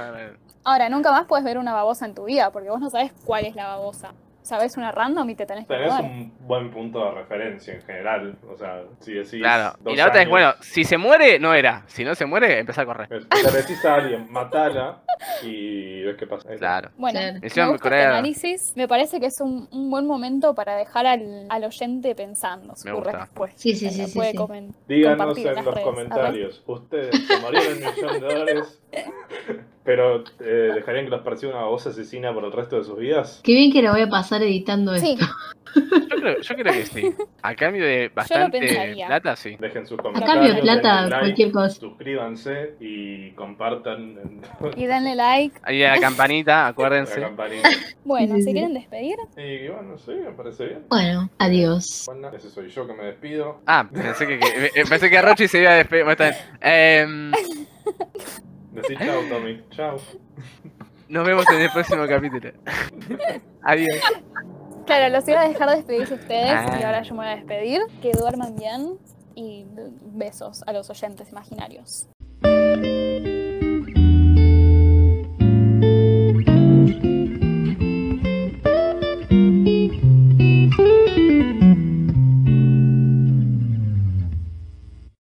[0.64, 3.44] Ahora, nunca más puedes ver una babosa en tu vida, porque vos no sabes cuál
[3.46, 4.12] es la babosa.
[4.42, 8.36] Sabes una random y te tenés que Tenés un buen punto de referencia en general.
[8.52, 9.34] O sea, si decís.
[9.40, 9.76] Claro.
[9.80, 11.84] dos Y la otra es, años, bueno, si se muere, no era.
[11.86, 13.08] Si no se muere, empezá a correr.
[13.12, 15.00] es- Te decís a alguien, matala
[15.44, 16.48] y ves qué pasa.
[16.56, 16.90] Claro.
[16.96, 17.40] Bueno, Claro.
[17.40, 18.72] me gusta este análisis.
[18.74, 22.88] Me parece que es un, un buen momento para dejar al, al oyente pensando su
[23.00, 23.56] respuesta.
[23.58, 24.38] Sí, sí, sí, sí, puede sí.
[24.88, 25.84] Díganos en los redes.
[25.84, 28.82] comentarios, ¿ustedes tomarían el millón de dólares,
[29.84, 33.40] pero eh, dejarían que los persiga una voz asesina por el resto de sus vidas?
[33.42, 35.26] Qué bien que la voy a pasar editando Sí, esto.
[35.74, 37.14] Yo creo, yo creo que sí.
[37.42, 39.56] A cambio de bastante plata, sí.
[39.58, 40.34] Dejen sus A comentarios.
[40.34, 41.80] cambio de plata, like, cualquier cosa.
[41.80, 44.42] Suscríbanse y compartan en
[44.76, 45.58] y denle like.
[45.62, 47.20] Ahí a la campanita, la acuérdense.
[47.20, 47.68] campanita.
[48.04, 49.16] Bueno, ¿se quieren despedir?
[49.36, 50.86] Y bueno, sí, me parece bien.
[50.90, 52.02] Bueno, adiós.
[52.06, 53.62] Bueno, ese soy yo que me despido.
[53.66, 56.04] Ah, pensé que, que- eh, pensé que Rochi se iba a despedir.
[56.04, 56.30] Bueno, está
[56.60, 57.32] bien.
[57.32, 57.32] Em,
[58.72, 59.62] Decí chao, Tommy.
[59.70, 59.98] Chao.
[61.08, 62.50] nos vemos en el próximo capítulo.
[63.62, 64.00] Adiós.
[64.86, 66.86] Claro, los iba a dejar despedirse ustedes y Ah.
[66.86, 67.80] ahora yo me voy a despedir.
[68.00, 68.98] Que duerman bien
[69.34, 69.64] y
[70.14, 72.08] besos a los oyentes imaginarios.